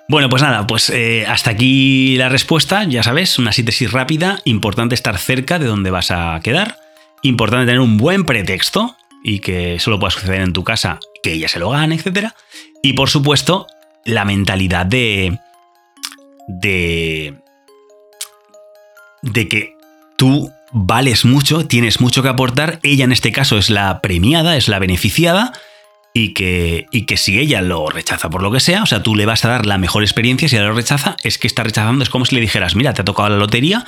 Bueno, 0.07 0.29
pues 0.29 0.43
nada, 0.43 0.67
pues 0.67 0.90
eh, 0.90 1.25
hasta 1.27 1.51
aquí 1.51 2.17
la 2.19 2.29
respuesta, 2.29 2.85
ya 2.85 3.03
sabes, 3.03 3.38
una 3.38 3.53
síntesis 3.53 3.90
rápida, 3.90 4.40
importante 4.45 4.95
estar 4.95 5.17
cerca 5.19 5.59
de 5.59 5.64
donde 5.64 5.90
vas 5.90 6.11
a 6.11 6.38
quedar, 6.43 6.77
importante 7.23 7.67
tener 7.67 7.81
un 7.81 7.97
buen 7.97 8.25
pretexto 8.25 8.97
y 9.23 9.38
que 9.38 9.79
solo 9.81 9.99
pueda 9.99 10.11
suceder 10.11 10.43
en 10.43 10.53
tu 10.53 10.62
casa, 10.62 10.99
que 11.23 11.33
ella 11.33 11.49
se 11.49 11.59
lo 11.59 11.71
gane, 11.71 11.95
etc. 11.95 12.33
Y 12.83 12.93
por 12.93 13.09
supuesto, 13.09 13.67
la 14.05 14.27
mentalidad 14.27 14.85
de... 14.85 15.38
de... 16.49 17.35
de 19.23 19.49
que 19.49 19.73
tú 20.19 20.53
vales 20.75 21.25
mucho, 21.25 21.67
tienes 21.67 22.01
mucho 22.01 22.23
que 22.23 22.29
aportar, 22.29 22.81
ella 22.83 23.05
en 23.05 23.13
este 23.13 23.31
caso 23.31 23.57
es 23.57 23.71
la 23.71 24.03
premiada, 24.03 24.57
es 24.57 24.69
la 24.69 24.81
beneficiada, 24.81 25.53
y 26.13 26.35
que, 26.35 26.87
y 26.91 27.07
que 27.07 27.17
si 27.17 27.39
ella 27.39 27.63
lo 27.63 27.89
rechaza 27.89 28.29
por 28.29 28.43
lo 28.43 28.51
que 28.51 28.59
sea, 28.59 28.83
o 28.83 28.87
sea, 28.87 29.03
tú 29.03 29.15
le 29.15 29.25
vas 29.25 29.45
a 29.45 29.49
dar 29.49 29.67
la 29.67 29.79
mejor 29.79 30.03
experiencia, 30.03 30.49
si 30.49 30.57
ella 30.57 30.67
lo 30.67 30.75
rechaza, 30.75 31.17
es 31.23 31.39
que 31.39 31.47
está 31.47 31.63
rechazando, 31.63 32.03
es 32.03 32.11
como 32.11 32.25
si 32.25 32.35
le 32.35 32.41
dijeras, 32.41 32.75
mira, 32.75 32.93
te 32.93 33.03
ha 33.03 33.05
tocado 33.05 33.29
la 33.29 33.37
lotería 33.37 33.85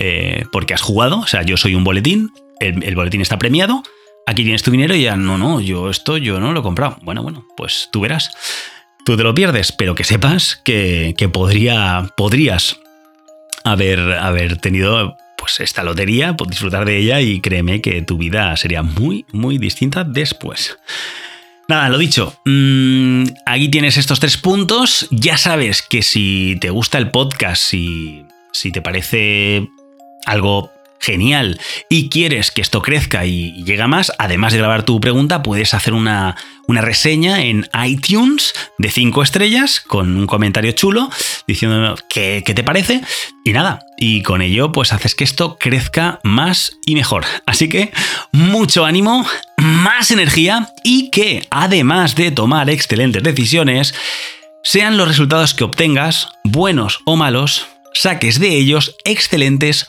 eh, 0.00 0.44
porque 0.50 0.74
has 0.74 0.82
jugado, 0.82 1.20
o 1.20 1.26
sea, 1.28 1.42
yo 1.42 1.56
soy 1.56 1.76
un 1.76 1.84
boletín, 1.84 2.32
el, 2.58 2.94
boletín 2.96 3.20
está 3.20 3.38
premiado, 3.38 3.84
aquí 4.26 4.42
tienes 4.42 4.64
tu 4.64 4.72
dinero 4.72 4.96
y 4.96 5.02
ya, 5.02 5.16
no, 5.16 5.38
no, 5.38 5.60
yo 5.60 5.88
esto, 5.88 6.16
yo 6.16 6.40
no 6.40 6.52
lo 6.52 6.60
he 6.60 6.62
comprado. 6.64 6.96
Bueno, 7.02 7.22
bueno, 7.22 7.44
pues 7.56 7.90
tú 7.92 8.00
verás, 8.00 8.30
tú 9.04 9.16
te 9.16 9.22
lo 9.22 9.34
pierdes, 9.34 9.70
pero 9.70 9.94
que 9.94 10.02
sepas 10.02 10.60
que, 10.64 11.14
que 11.16 11.28
podría, 11.28 12.08
podrías 12.16 12.80
haber, 13.64 14.00
haber 14.14 14.58
tenido 14.58 15.16
pues 15.44 15.60
esta 15.60 15.82
lotería, 15.82 16.34
disfrutar 16.48 16.86
de 16.86 16.96
ella 16.96 17.20
y 17.20 17.42
créeme 17.42 17.82
que 17.82 18.00
tu 18.00 18.16
vida 18.16 18.56
sería 18.56 18.82
muy, 18.82 19.26
muy 19.30 19.58
distinta 19.58 20.02
después. 20.02 20.78
Nada, 21.68 21.90
lo 21.90 21.98
dicho, 21.98 22.34
mm, 22.46 23.24
aquí 23.44 23.68
tienes 23.68 23.98
estos 23.98 24.20
tres 24.20 24.38
puntos. 24.38 25.06
Ya 25.10 25.36
sabes 25.36 25.82
que 25.82 26.02
si 26.02 26.56
te 26.62 26.70
gusta 26.70 26.96
el 26.96 27.10
podcast, 27.10 27.62
si, 27.62 28.24
si 28.52 28.72
te 28.72 28.80
parece 28.80 29.68
algo 30.24 30.72
genial 31.00 31.60
y 31.88 32.08
quieres 32.08 32.50
que 32.50 32.62
esto 32.62 32.82
crezca 32.82 33.26
y, 33.26 33.62
llega 33.64 33.86
más, 33.86 34.12
además 34.18 34.52
de 34.52 34.58
grabar 34.58 34.84
tu 34.84 35.00
pregunta, 35.00 35.42
puedes 35.42 35.74
hacer 35.74 35.92
una, 35.92 36.36
una 36.66 36.80
reseña 36.80 37.42
en 37.42 37.68
iTunes 37.84 38.54
de 38.78 38.90
5 38.90 39.22
estrellas 39.22 39.80
con 39.80 40.16
un 40.16 40.26
comentario 40.26 40.72
chulo 40.72 41.10
diciendo 41.46 41.96
qué, 42.08 42.42
qué, 42.44 42.54
te 42.54 42.64
parece. 42.64 43.02
Y 43.44 43.52
nada, 43.52 43.80
y 43.98 44.22
con 44.22 44.40
ello 44.40 44.72
pues 44.72 44.92
haces 44.92 45.14
que 45.14 45.24
esto 45.24 45.58
crezca 45.58 46.20
más 46.22 46.72
y 46.86 46.94
mejor. 46.94 47.24
Así 47.46 47.68
que 47.68 47.92
mucho 48.32 48.84
ánimo, 48.84 49.26
más 49.58 50.10
energía 50.10 50.70
y 50.82 51.10
que 51.10 51.46
además 51.50 52.14
de 52.14 52.30
tomar 52.30 52.70
excelentes 52.70 53.22
decisiones, 53.22 53.94
Sean 54.66 54.96
los 54.96 55.06
resultados 55.06 55.52
que 55.52 55.62
obtengas, 55.62 56.30
buenos 56.42 57.00
o 57.04 57.16
malos, 57.16 57.66
saques 57.92 58.40
de 58.40 58.48
ellos 58.56 58.96
excelentes 59.04 59.88